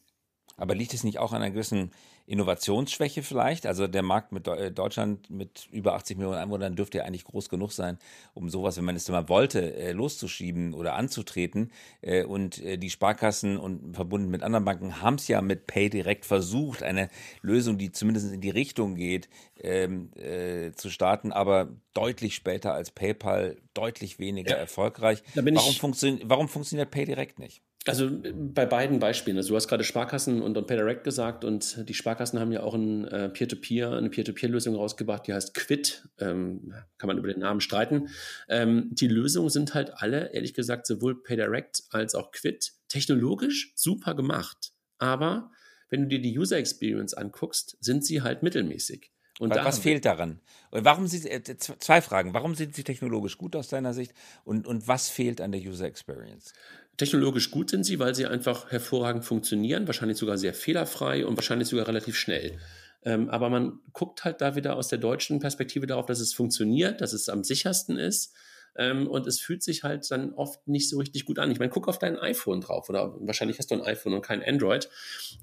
Aber 0.57 0.75
liegt 0.75 0.93
es 0.93 1.03
nicht 1.03 1.19
auch 1.19 1.33
an 1.33 1.41
einer 1.41 1.51
gewissen 1.51 1.91
Innovationsschwäche 2.25 3.23
vielleicht? 3.23 3.65
Also 3.65 3.87
der 3.87 4.01
Markt 4.01 4.31
mit 4.31 4.47
äh, 4.47 4.71
Deutschland 4.71 5.29
mit 5.29 5.67
über 5.71 5.93
80 5.93 6.17
Millionen 6.17 6.39
Einwohnern 6.39 6.75
dürfte 6.75 6.97
ja 6.97 7.03
eigentlich 7.05 7.23
groß 7.23 7.47
genug 7.47 7.71
sein, 7.71 7.99
um 8.33 8.49
sowas, 8.49 8.75
wenn 8.75 8.83
man 8.83 8.95
es 8.95 9.07
mal 9.07 9.29
wollte, 9.29 9.75
äh, 9.75 9.91
loszuschieben 9.91 10.73
oder 10.73 10.95
anzutreten. 10.95 11.71
Äh, 12.01 12.23
und 12.23 12.57
die 12.57 12.89
Sparkassen 12.89 13.57
und 13.57 13.95
verbunden 13.95 14.29
mit 14.29 14.43
anderen 14.43 14.65
Banken 14.65 15.01
haben 15.01 15.15
es 15.15 15.27
ja 15.27 15.41
mit 15.41 15.67
Pay 15.67 15.89
direkt 15.89 16.25
versucht, 16.25 16.83
eine 16.83 17.09
Lösung, 17.41 17.77
die 17.77 17.91
zumindest 17.91 18.33
in 18.33 18.41
die 18.41 18.49
Richtung 18.49 18.95
geht, 18.95 19.29
ähm, 19.59 20.11
äh, 20.15 20.71
zu 20.73 20.89
starten, 20.89 21.31
aber 21.31 21.69
deutlich 21.93 22.35
später 22.35 22.73
als 22.73 22.91
PayPal, 22.91 23.57
deutlich 23.73 24.19
weniger 24.19 24.55
ja. 24.55 24.57
erfolgreich. 24.57 25.23
Warum, 25.35 25.93
funktio 25.93 26.19
warum 26.23 26.49
funktioniert 26.49 26.91
Pay 26.91 27.05
direkt 27.05 27.39
nicht? 27.39 27.61
Also 27.87 28.09
bei 28.11 28.65
beiden 28.65 28.99
Beispielen. 28.99 29.37
Also 29.37 29.49
du 29.49 29.55
hast 29.55 29.67
gerade 29.67 29.85
Sparkassen 29.85 30.41
und, 30.41 30.57
und 30.57 30.67
PayDirect 30.67 31.03
gesagt 31.03 31.45
und 31.45 31.87
die 31.87 31.93
Sparkassen 31.93 32.39
haben 32.39 32.51
ja 32.51 32.61
auch 32.61 32.73
ein, 32.73 33.05
äh, 33.05 33.29
Peer-to-Peer, 33.29 33.93
eine 33.93 34.09
Peer-to-Peer-Lösung 34.09 34.75
rausgebracht, 34.75 35.25
die 35.27 35.33
heißt 35.33 35.53
Quid. 35.53 36.07
Ähm, 36.19 36.73
kann 36.97 37.07
man 37.07 37.17
über 37.17 37.29
den 37.29 37.39
Namen 37.39 37.61
streiten. 37.61 38.09
Ähm, 38.49 38.89
die 38.91 39.07
Lösungen 39.07 39.49
sind 39.49 39.73
halt 39.73 39.93
alle, 39.95 40.33
ehrlich 40.33 40.53
gesagt, 40.53 40.85
sowohl 40.85 41.23
PayDirect 41.23 41.83
als 41.89 42.13
auch 42.13 42.31
Quid 42.31 42.73
technologisch 42.89 43.71
super 43.75 44.15
gemacht. 44.15 44.73
Aber 44.97 45.51
wenn 45.89 46.01
du 46.01 46.07
dir 46.07 46.21
die 46.21 46.37
User 46.37 46.57
Experience 46.57 47.13
anguckst, 47.13 47.77
sind 47.79 48.05
sie 48.05 48.21
halt 48.21 48.43
mittelmäßig. 48.43 49.11
Und 49.39 49.51
was, 49.51 49.65
was 49.65 49.79
fehlt 49.79 50.05
daran? 50.05 50.39
Warum 50.71 51.07
sie, 51.07 51.29
äh, 51.29 51.41
zwei 51.57 52.01
Fragen. 52.01 52.33
Warum 52.33 52.55
sind 52.55 52.75
sie 52.75 52.83
technologisch 52.83 53.37
gut 53.37 53.55
aus 53.55 53.67
deiner 53.67 53.93
Sicht? 53.93 54.13
Und, 54.43 54.67
und 54.67 54.87
was 54.87 55.09
fehlt 55.09 55.41
an 55.41 55.51
der 55.51 55.61
User 55.61 55.85
Experience? 55.85 56.53
Technologisch 56.97 57.51
gut 57.51 57.69
sind 57.69 57.83
sie, 57.83 57.99
weil 57.99 58.15
sie 58.15 58.25
einfach 58.25 58.71
hervorragend 58.71 59.23
funktionieren, 59.23 59.85
wahrscheinlich 59.85 60.17
sogar 60.17 60.37
sehr 60.37 60.53
fehlerfrei 60.53 61.25
und 61.25 61.37
wahrscheinlich 61.37 61.67
sogar 61.67 61.87
relativ 61.87 62.15
schnell. 62.17 62.57
Ähm, 63.03 63.29
aber 63.29 63.49
man 63.49 63.79
guckt 63.93 64.25
halt 64.25 64.41
da 64.41 64.55
wieder 64.55 64.75
aus 64.75 64.87
der 64.87 64.97
deutschen 64.97 65.39
Perspektive 65.39 65.85
darauf, 65.85 66.07
dass 66.07 66.19
es 66.19 66.33
funktioniert, 66.33 66.99
dass 66.99 67.13
es 67.13 67.29
am 67.29 67.43
sichersten 67.43 67.97
ist. 67.97 68.33
Ähm, 68.75 69.07
und 69.07 69.27
es 69.27 69.39
fühlt 69.39 69.63
sich 69.63 69.83
halt 69.83 70.09
dann 70.09 70.33
oft 70.33 70.67
nicht 70.67 70.89
so 70.89 70.97
richtig 70.97 71.25
gut 71.25 71.39
an. 71.39 71.51
Ich 71.51 71.59
meine, 71.59 71.71
guck 71.71 71.87
auf 71.87 71.99
dein 71.99 72.17
iPhone 72.17 72.61
drauf 72.61 72.89
oder 72.89 73.15
wahrscheinlich 73.19 73.59
hast 73.59 73.71
du 73.71 73.75
ein 73.75 73.81
iPhone 73.81 74.13
und 74.13 74.21
kein 74.23 74.43
Android. 74.43 74.89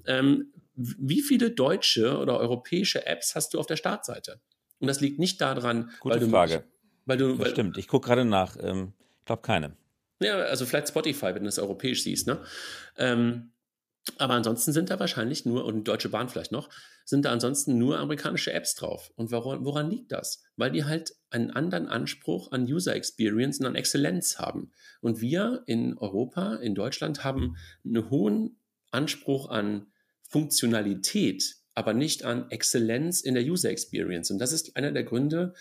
Ähm, 0.05 0.53
wie 0.75 1.21
viele 1.21 1.51
deutsche 1.51 2.17
oder 2.17 2.39
europäische 2.39 3.05
Apps 3.05 3.35
hast 3.35 3.53
du 3.53 3.59
auf 3.59 3.65
der 3.65 3.77
Startseite? 3.77 4.41
Und 4.79 4.87
das 4.87 5.01
liegt 5.01 5.19
nicht 5.19 5.41
daran, 5.41 5.91
Gute 5.99 6.15
weil 6.15 6.19
du. 6.19 6.29
Frage. 6.29 6.63
Weil 7.05 7.17
du, 7.17 7.39
weil, 7.39 7.51
stimmt, 7.51 7.77
ich 7.77 7.87
gucke 7.87 8.07
gerade 8.07 8.25
nach. 8.25 8.57
Ähm, 8.59 8.93
ich 9.19 9.25
glaube 9.25 9.41
keine. 9.41 9.75
Ja, 10.21 10.37
also 10.37 10.65
vielleicht 10.65 10.89
Spotify, 10.89 11.35
wenn 11.35 11.43
du 11.43 11.49
es 11.49 11.59
europäisch 11.59 12.03
siehst, 12.03 12.27
ne? 12.27 12.41
Ähm, 12.97 13.51
aber 14.17 14.35
ansonsten 14.35 14.71
sind 14.71 14.91
da 14.91 14.99
wahrscheinlich 14.99 15.45
nur, 15.45 15.65
und 15.65 15.87
Deutsche 15.87 16.09
Bahn 16.09 16.29
vielleicht 16.29 16.51
noch, 16.51 16.69
sind 17.05 17.25
da 17.25 17.31
ansonsten 17.31 17.77
nur 17.77 17.97
amerikanische 17.99 18.53
Apps 18.53 18.75
drauf. 18.75 19.11
Und 19.15 19.31
woran, 19.31 19.65
woran 19.65 19.89
liegt 19.89 20.11
das? 20.11 20.43
Weil 20.57 20.71
die 20.71 20.85
halt 20.85 21.15
einen 21.31 21.51
anderen 21.51 21.87
Anspruch 21.87 22.51
an 22.51 22.63
User 22.65 22.95
Experience 22.95 23.59
und 23.59 23.65
an 23.65 23.75
Exzellenz 23.75 24.37
haben. 24.37 24.71
Und 25.01 25.21
wir 25.21 25.63
in 25.65 25.97
Europa, 25.97 26.55
in 26.55 26.75
Deutschland, 26.75 27.23
haben 27.23 27.57
einen 27.83 28.09
hohen 28.09 28.59
Anspruch 28.91 29.49
an 29.49 29.87
Funktionalität, 30.29 31.55
aber 31.73 31.93
nicht 31.93 32.23
an 32.23 32.49
Exzellenz 32.49 33.21
in 33.21 33.33
der 33.35 33.43
User 33.43 33.69
Experience. 33.69 34.31
Und 34.31 34.39
das 34.39 34.51
ist 34.51 34.75
einer 34.75 34.91
der 34.91 35.03
Gründe 35.03 35.53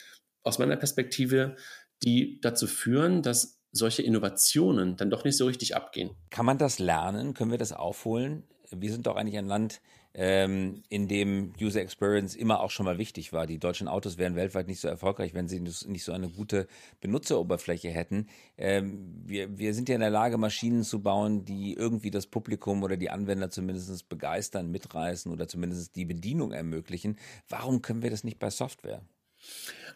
aus 0.42 0.58
meiner 0.58 0.76
Perspektive, 0.76 1.56
die 2.02 2.40
dazu 2.40 2.66
führen, 2.66 3.22
dass 3.22 3.60
solche 3.72 4.02
Innovationen 4.02 4.96
dann 4.96 5.10
doch 5.10 5.24
nicht 5.24 5.36
so 5.36 5.46
richtig 5.46 5.74
abgehen. 5.74 6.10
Kann 6.30 6.46
man 6.46 6.58
das 6.58 6.78
lernen? 6.78 7.34
Können 7.34 7.50
wir 7.50 7.58
das 7.58 7.72
aufholen? 7.72 8.44
Wir 8.70 8.92
sind 8.92 9.06
doch 9.06 9.16
eigentlich 9.16 9.38
ein 9.38 9.46
Land, 9.46 9.80
ähm, 10.14 10.82
in 10.88 11.08
dem 11.08 11.52
User 11.60 11.80
Experience 11.80 12.36
immer 12.36 12.60
auch 12.60 12.70
schon 12.70 12.86
mal 12.86 12.98
wichtig 12.98 13.32
war. 13.32 13.46
Die 13.46 13.58
deutschen 13.58 13.88
Autos 13.88 14.16
wären 14.16 14.36
weltweit 14.36 14.68
nicht 14.68 14.80
so 14.80 14.88
erfolgreich, 14.88 15.34
wenn 15.34 15.48
sie 15.48 15.60
nicht 15.60 16.04
so 16.04 16.12
eine 16.12 16.28
gute 16.28 16.68
Benutzeroberfläche 17.00 17.90
hätten. 17.90 18.28
Ähm, 18.56 19.22
wir, 19.24 19.58
wir 19.58 19.74
sind 19.74 19.88
ja 19.88 19.96
in 19.96 20.00
der 20.00 20.10
Lage, 20.10 20.38
Maschinen 20.38 20.84
zu 20.84 21.02
bauen, 21.02 21.44
die 21.44 21.74
irgendwie 21.74 22.10
das 22.10 22.26
Publikum 22.26 22.82
oder 22.84 22.96
die 22.96 23.10
Anwender 23.10 23.50
zumindest 23.50 24.08
begeistern, 24.08 24.70
mitreißen 24.70 25.32
oder 25.32 25.48
zumindest 25.48 25.96
die 25.96 26.04
Bedienung 26.04 26.52
ermöglichen. 26.52 27.18
Warum 27.48 27.82
können 27.82 28.02
wir 28.02 28.10
das 28.10 28.24
nicht 28.24 28.38
bei 28.38 28.50
Software? 28.50 29.02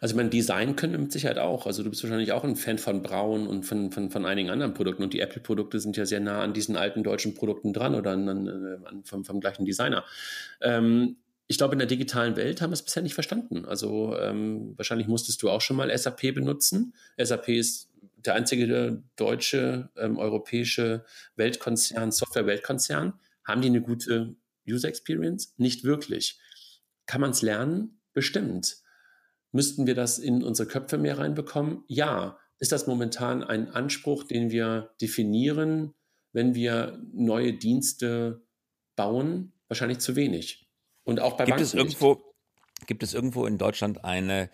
Also 0.01 0.15
mein 0.15 0.29
Design 0.29 0.75
können 0.75 1.01
mit 1.01 1.11
Sicherheit 1.11 1.39
auch. 1.39 1.65
Also 1.65 1.83
du 1.83 1.89
bist 1.89 2.03
wahrscheinlich 2.03 2.31
auch 2.31 2.43
ein 2.43 2.55
Fan 2.55 2.77
von 2.77 3.01
Braun 3.01 3.47
und 3.47 3.65
von, 3.65 3.91
von, 3.91 4.09
von 4.09 4.25
einigen 4.25 4.49
anderen 4.49 4.73
Produkten. 4.73 5.03
Und 5.03 5.13
die 5.13 5.19
Apple-Produkte 5.19 5.79
sind 5.79 5.97
ja 5.97 6.05
sehr 6.05 6.21
nah 6.21 6.41
an 6.41 6.53
diesen 6.53 6.77
alten 6.77 7.03
deutschen 7.03 7.33
Produkten 7.33 7.73
dran 7.73 7.95
oder 7.95 8.11
an, 8.11 8.29
an, 8.29 9.03
vom, 9.03 9.25
vom 9.25 9.41
gleichen 9.41 9.65
Designer. 9.65 10.05
Ähm, 10.61 11.17
ich 11.47 11.57
glaube, 11.57 11.73
in 11.73 11.79
der 11.79 11.87
digitalen 11.87 12.35
Welt 12.35 12.61
haben 12.61 12.69
wir 12.69 12.75
es 12.75 12.83
bisher 12.83 13.03
nicht 13.03 13.15
verstanden. 13.15 13.65
Also 13.65 14.15
ähm, 14.17 14.73
wahrscheinlich 14.77 15.07
musstest 15.07 15.41
du 15.41 15.49
auch 15.49 15.61
schon 15.61 15.77
mal 15.77 15.95
SAP 15.97 16.33
benutzen. 16.33 16.93
SAP 17.17 17.49
ist 17.49 17.89
der 18.25 18.35
einzige 18.35 19.01
deutsche, 19.15 19.89
ähm, 19.97 20.17
europäische 20.17 21.03
Weltkonzern, 21.35 22.11
Software-Weltkonzern. 22.11 23.13
Haben 23.43 23.61
die 23.61 23.69
eine 23.69 23.81
gute 23.81 24.35
User 24.67 24.87
Experience? 24.87 25.53
Nicht 25.57 25.83
wirklich. 25.83 26.39
Kann 27.05 27.21
man 27.21 27.31
es 27.31 27.41
lernen? 27.41 27.99
Bestimmt. 28.13 28.77
Müssten 29.51 29.87
wir 29.87 29.95
das 29.95 30.19
in 30.19 30.43
unsere 30.43 30.67
Köpfe 30.67 30.97
mehr 30.97 31.17
reinbekommen? 31.17 31.83
Ja. 31.87 32.37
Ist 32.59 32.71
das 32.71 32.87
momentan 32.87 33.43
ein 33.43 33.69
Anspruch, 33.69 34.25
den 34.25 34.51
wir 34.51 34.93
definieren, 35.01 35.93
wenn 36.33 36.55
wir 36.55 37.01
neue 37.13 37.53
Dienste 37.53 38.45
bauen? 38.95 39.53
Wahrscheinlich 39.67 39.99
zu 39.99 40.15
wenig. 40.15 40.69
Und 41.03 41.19
auch 41.19 41.37
bei 41.37 41.45
gibt 41.45 41.57
Banken 41.57 41.63
es 41.63 41.73
irgendwo, 41.73 42.29
Gibt 42.87 43.03
es 43.03 43.13
irgendwo 43.13 43.45
in 43.45 43.57
Deutschland 43.57 44.03
eine 44.03 44.49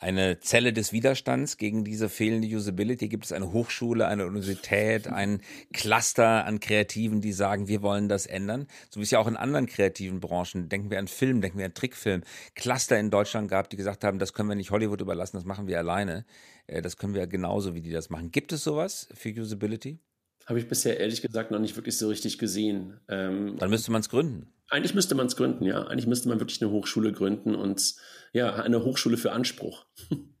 eine 0.00 0.40
Zelle 0.40 0.72
des 0.72 0.92
Widerstands 0.92 1.56
gegen 1.56 1.84
diese 1.84 2.08
fehlende 2.08 2.48
Usability? 2.48 3.08
Gibt 3.08 3.24
es 3.24 3.32
eine 3.32 3.52
Hochschule, 3.52 4.06
eine 4.06 4.26
Universität, 4.26 5.08
ein 5.08 5.40
Cluster 5.72 6.44
an 6.44 6.60
Kreativen, 6.60 7.20
die 7.20 7.32
sagen, 7.32 7.68
wir 7.68 7.82
wollen 7.82 8.08
das 8.08 8.26
ändern? 8.26 8.66
So 8.90 9.00
wie 9.00 9.04
es 9.04 9.10
ja 9.10 9.18
auch 9.18 9.26
in 9.26 9.36
anderen 9.36 9.66
kreativen 9.66 10.20
Branchen, 10.20 10.68
denken 10.68 10.90
wir 10.90 10.98
an 10.98 11.08
Film, 11.08 11.40
denken 11.40 11.58
wir 11.58 11.66
an 11.66 11.74
Trickfilm, 11.74 12.22
Cluster 12.54 12.98
in 12.98 13.10
Deutschland 13.10 13.50
gab, 13.50 13.70
die 13.70 13.76
gesagt 13.76 14.04
haben, 14.04 14.18
das 14.18 14.32
können 14.32 14.48
wir 14.48 14.56
nicht 14.56 14.70
Hollywood 14.70 15.00
überlassen, 15.00 15.36
das 15.36 15.44
machen 15.44 15.66
wir 15.66 15.78
alleine. 15.78 16.24
Äh, 16.66 16.82
das 16.82 16.96
können 16.96 17.14
wir 17.14 17.26
genauso, 17.26 17.74
wie 17.74 17.80
die 17.80 17.90
das 17.90 18.10
machen. 18.10 18.30
Gibt 18.30 18.52
es 18.52 18.62
sowas 18.62 19.08
für 19.14 19.30
Usability? 19.30 19.98
Habe 20.46 20.60
ich 20.60 20.68
bisher 20.68 20.98
ehrlich 20.98 21.20
gesagt 21.20 21.50
noch 21.50 21.58
nicht 21.58 21.76
wirklich 21.76 21.98
so 21.98 22.08
richtig 22.08 22.38
gesehen. 22.38 23.00
Ähm, 23.08 23.56
Dann 23.58 23.68
müsste 23.68 23.92
man 23.92 24.00
es 24.00 24.08
gründen. 24.08 24.50
Eigentlich 24.68 24.94
müsste 24.94 25.14
man 25.14 25.26
es 25.26 25.36
gründen, 25.36 25.64
ja. 25.64 25.86
Eigentlich 25.86 26.06
müsste 26.06 26.28
man 26.28 26.40
wirklich 26.40 26.60
eine 26.62 26.70
Hochschule 26.70 27.12
gründen 27.12 27.54
und 27.54 27.94
ja, 28.32 28.54
eine 28.54 28.84
Hochschule 28.84 29.16
für 29.16 29.32
Anspruch. 29.32 29.86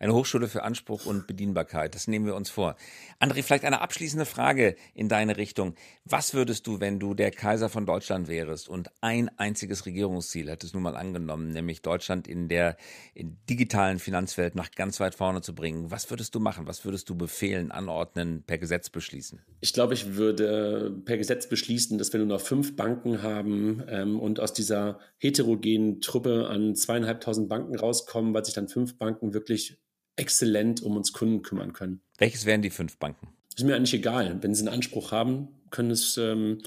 Eine 0.00 0.12
Hochschule 0.12 0.48
für 0.48 0.64
Anspruch 0.64 1.06
und 1.06 1.28
Bedienbarkeit, 1.28 1.94
das 1.94 2.08
nehmen 2.08 2.26
wir 2.26 2.34
uns 2.34 2.50
vor. 2.50 2.74
André, 3.20 3.44
vielleicht 3.44 3.64
eine 3.64 3.80
abschließende 3.80 4.26
Frage 4.26 4.74
in 4.92 5.08
deine 5.08 5.36
Richtung. 5.36 5.76
Was 6.04 6.34
würdest 6.34 6.66
du, 6.66 6.80
wenn 6.80 6.98
du 6.98 7.14
der 7.14 7.30
Kaiser 7.30 7.68
von 7.68 7.86
Deutschland 7.86 8.26
wärst 8.26 8.68
und 8.68 8.90
ein 9.00 9.30
einziges 9.38 9.86
Regierungsziel 9.86 10.50
hättest 10.50 10.74
nun 10.74 10.82
mal 10.82 10.96
angenommen, 10.96 11.50
nämlich 11.50 11.80
Deutschland 11.80 12.26
in 12.26 12.48
der 12.48 12.76
in 13.14 13.38
digitalen 13.48 14.00
Finanzwelt 14.00 14.56
nach 14.56 14.72
ganz 14.72 14.98
weit 14.98 15.14
vorne 15.14 15.42
zu 15.42 15.54
bringen? 15.54 15.92
Was 15.92 16.10
würdest 16.10 16.34
du 16.34 16.40
machen? 16.40 16.66
Was 16.66 16.84
würdest 16.84 17.08
du 17.08 17.14
befehlen, 17.14 17.70
anordnen, 17.70 18.42
per 18.44 18.58
Gesetz 18.58 18.90
beschließen? 18.90 19.40
Ich 19.60 19.72
glaube, 19.72 19.94
ich 19.94 20.16
würde 20.16 20.90
per 21.04 21.18
Gesetz 21.18 21.48
beschließen, 21.48 21.98
dass 21.98 22.12
wir 22.12 22.18
nur 22.18 22.28
noch 22.28 22.40
fünf 22.40 22.74
Banken 22.74 23.22
haben 23.22 23.84
ähm, 23.88 24.18
und 24.18 24.40
aus 24.40 24.52
dieser 24.52 24.98
heterogenen 25.18 26.00
Truppe 26.00 26.48
an 26.48 26.74
zweieinhalbtausend 26.74 27.48
Banken 27.48 27.76
rauskommen, 27.76 28.34
weil 28.34 28.44
sich 28.44 28.54
dann 28.54 28.66
fünf 28.66 28.98
Banken 28.98 29.34
wirklich 29.34 29.78
exzellent 30.16 30.82
um 30.82 30.96
uns 30.96 31.12
Kunden 31.12 31.42
kümmern 31.42 31.72
können. 31.72 32.00
Welches 32.18 32.46
wären 32.46 32.62
die 32.62 32.70
fünf 32.70 32.98
Banken? 32.98 33.28
Ist 33.56 33.64
mir 33.64 33.76
eigentlich 33.76 33.94
egal. 33.94 34.42
Wenn 34.42 34.54
sie 34.54 34.62
einen 34.62 34.74
Anspruch 34.74 35.12
haben, 35.12 35.48
können 35.70 35.90
es, 35.90 36.16
ähm, 36.16 36.58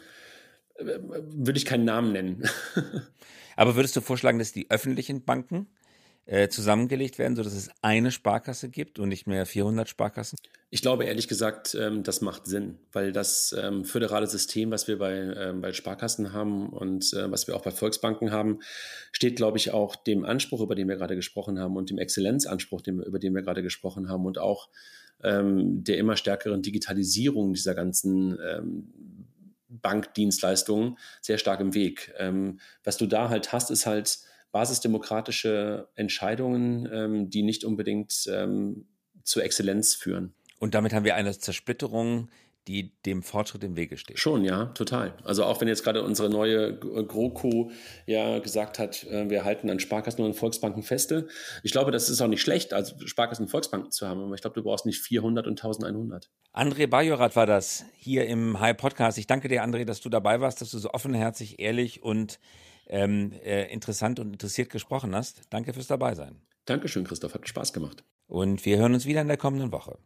äh, 0.75 0.99
würde 0.99 1.57
ich 1.57 1.65
keinen 1.65 1.85
Namen 1.85 2.11
nennen. 2.11 2.43
Aber 3.55 3.75
würdest 3.75 3.95
du 3.95 4.01
vorschlagen, 4.01 4.39
dass 4.39 4.51
die 4.51 4.69
öffentlichen 4.69 5.23
Banken 5.23 5.67
äh, 6.27 6.49
zusammengelegt 6.49 7.17
werden, 7.17 7.35
sodass 7.35 7.53
es 7.53 7.69
eine 7.81 8.11
Sparkasse 8.11 8.69
gibt 8.69 8.99
und 8.99 9.09
nicht 9.09 9.27
mehr 9.27 9.45
400 9.45 9.87
Sparkassen? 9.87 10.37
Ich 10.69 10.81
glaube 10.81 11.05
ehrlich 11.05 11.29
gesagt, 11.29 11.75
ähm, 11.79 12.03
das 12.03 12.19
macht 12.19 12.45
Sinn, 12.45 12.79
weil 12.91 13.13
das 13.13 13.55
ähm, 13.57 13.85
föderale 13.85 14.27
System, 14.27 14.69
was 14.69 14.89
wir 14.89 14.97
bei, 14.99 15.13
ähm, 15.13 15.61
bei 15.61 15.71
Sparkassen 15.71 16.33
haben 16.33 16.67
und 16.67 17.13
äh, 17.13 17.31
was 17.31 17.47
wir 17.47 17.55
auch 17.55 17.63
bei 17.63 17.71
Volksbanken 17.71 18.31
haben, 18.31 18.59
steht, 19.13 19.37
glaube 19.37 19.57
ich, 19.57 19.71
auch 19.71 19.95
dem 19.95 20.25
Anspruch, 20.25 20.61
über 20.61 20.75
den 20.75 20.89
wir 20.89 20.97
gerade 20.97 21.15
gesprochen 21.15 21.59
haben 21.59 21.77
und 21.77 21.89
dem 21.89 21.97
Exzellenzanspruch, 21.97 22.81
dem, 22.81 23.01
über 23.01 23.19
den 23.19 23.33
wir 23.33 23.41
gerade 23.41 23.63
gesprochen 23.63 24.09
haben 24.09 24.25
und 24.25 24.37
auch 24.37 24.67
ähm, 25.23 25.83
der 25.83 25.97
immer 25.97 26.17
stärkeren 26.17 26.61
Digitalisierung 26.61 27.53
dieser 27.53 27.73
ganzen 27.73 28.37
ähm, 28.45 28.93
Bankdienstleistungen 29.69 30.97
sehr 31.21 31.37
stark 31.37 31.61
im 31.61 31.73
Weg. 31.73 32.13
Ähm, 32.17 32.59
was 32.83 32.97
du 32.97 33.05
da 33.05 33.29
halt 33.29 33.53
hast, 33.53 33.71
ist 33.71 33.85
halt 33.85 34.19
basisdemokratische 34.51 35.89
Entscheidungen, 35.95 36.89
ähm, 36.91 37.29
die 37.29 37.43
nicht 37.43 37.63
unbedingt 37.63 38.27
ähm, 38.31 38.87
zur 39.23 39.43
Exzellenz 39.43 39.93
führen. 39.93 40.33
Und 40.59 40.73
damit 40.73 40.93
haben 40.93 41.05
wir 41.05 41.15
eine 41.15 41.37
Zersplitterung 41.37 42.29
die 42.67 42.91
dem 43.05 43.23
Fortschritt 43.23 43.63
im 43.63 43.75
Wege 43.75 43.97
steht. 43.97 44.19
Schon, 44.19 44.43
ja, 44.43 44.65
total. 44.67 45.13
Also 45.23 45.45
auch 45.45 45.61
wenn 45.61 45.67
jetzt 45.67 45.83
gerade 45.83 46.03
unsere 46.03 46.29
neue 46.29 46.77
GroKo 46.77 47.71
ja 48.05 48.39
gesagt 48.39 48.77
hat, 48.77 49.05
äh, 49.05 49.29
wir 49.29 49.45
halten 49.45 49.69
an 49.69 49.79
Sparkassen 49.79 50.23
und 50.23 50.33
Volksbanken 50.33 50.83
feste. 50.83 51.27
Ich 51.63 51.71
glaube, 51.71 51.91
das 51.91 52.09
ist 52.09 52.21
auch 52.21 52.27
nicht 52.27 52.41
schlecht, 52.41 52.73
also 52.73 52.95
Sparkassen 53.05 53.45
und 53.45 53.49
Volksbanken 53.49 53.91
zu 53.91 54.07
haben, 54.07 54.21
aber 54.21 54.35
ich 54.35 54.41
glaube, 54.41 54.55
du 54.55 54.63
brauchst 54.63 54.85
nicht 54.85 55.01
400 55.01 55.47
und 55.47 55.59
1100. 55.59 56.29
André 56.53 56.87
Bajorat 56.87 57.35
war 57.35 57.45
das 57.45 57.85
hier 57.95 58.25
im 58.25 58.59
High 58.59 58.75
Podcast. 58.75 59.17
Ich 59.17 59.27
danke 59.27 59.47
dir, 59.47 59.63
André, 59.63 59.85
dass 59.85 60.01
du 60.01 60.09
dabei 60.09 60.41
warst, 60.41 60.61
dass 60.61 60.71
du 60.71 60.79
so 60.79 60.91
offenherzig, 60.91 61.59
ehrlich 61.59 62.03
und 62.03 62.39
ähm, 62.89 63.31
äh, 63.43 63.71
interessant 63.71 64.19
und 64.19 64.33
interessiert 64.33 64.69
gesprochen 64.69 65.15
hast. 65.15 65.41
Danke 65.49 65.73
fürs 65.73 65.87
Dabeisein. 65.87 66.41
Dankeschön, 66.65 67.03
Christoph. 67.03 67.33
Hat 67.33 67.47
Spaß 67.47 67.73
gemacht. 67.73 68.03
Und 68.27 68.65
wir 68.65 68.77
hören 68.77 68.93
uns 68.93 69.05
wieder 69.05 69.21
in 69.21 69.27
der 69.27 69.37
kommenden 69.37 69.71
Woche. 69.71 69.97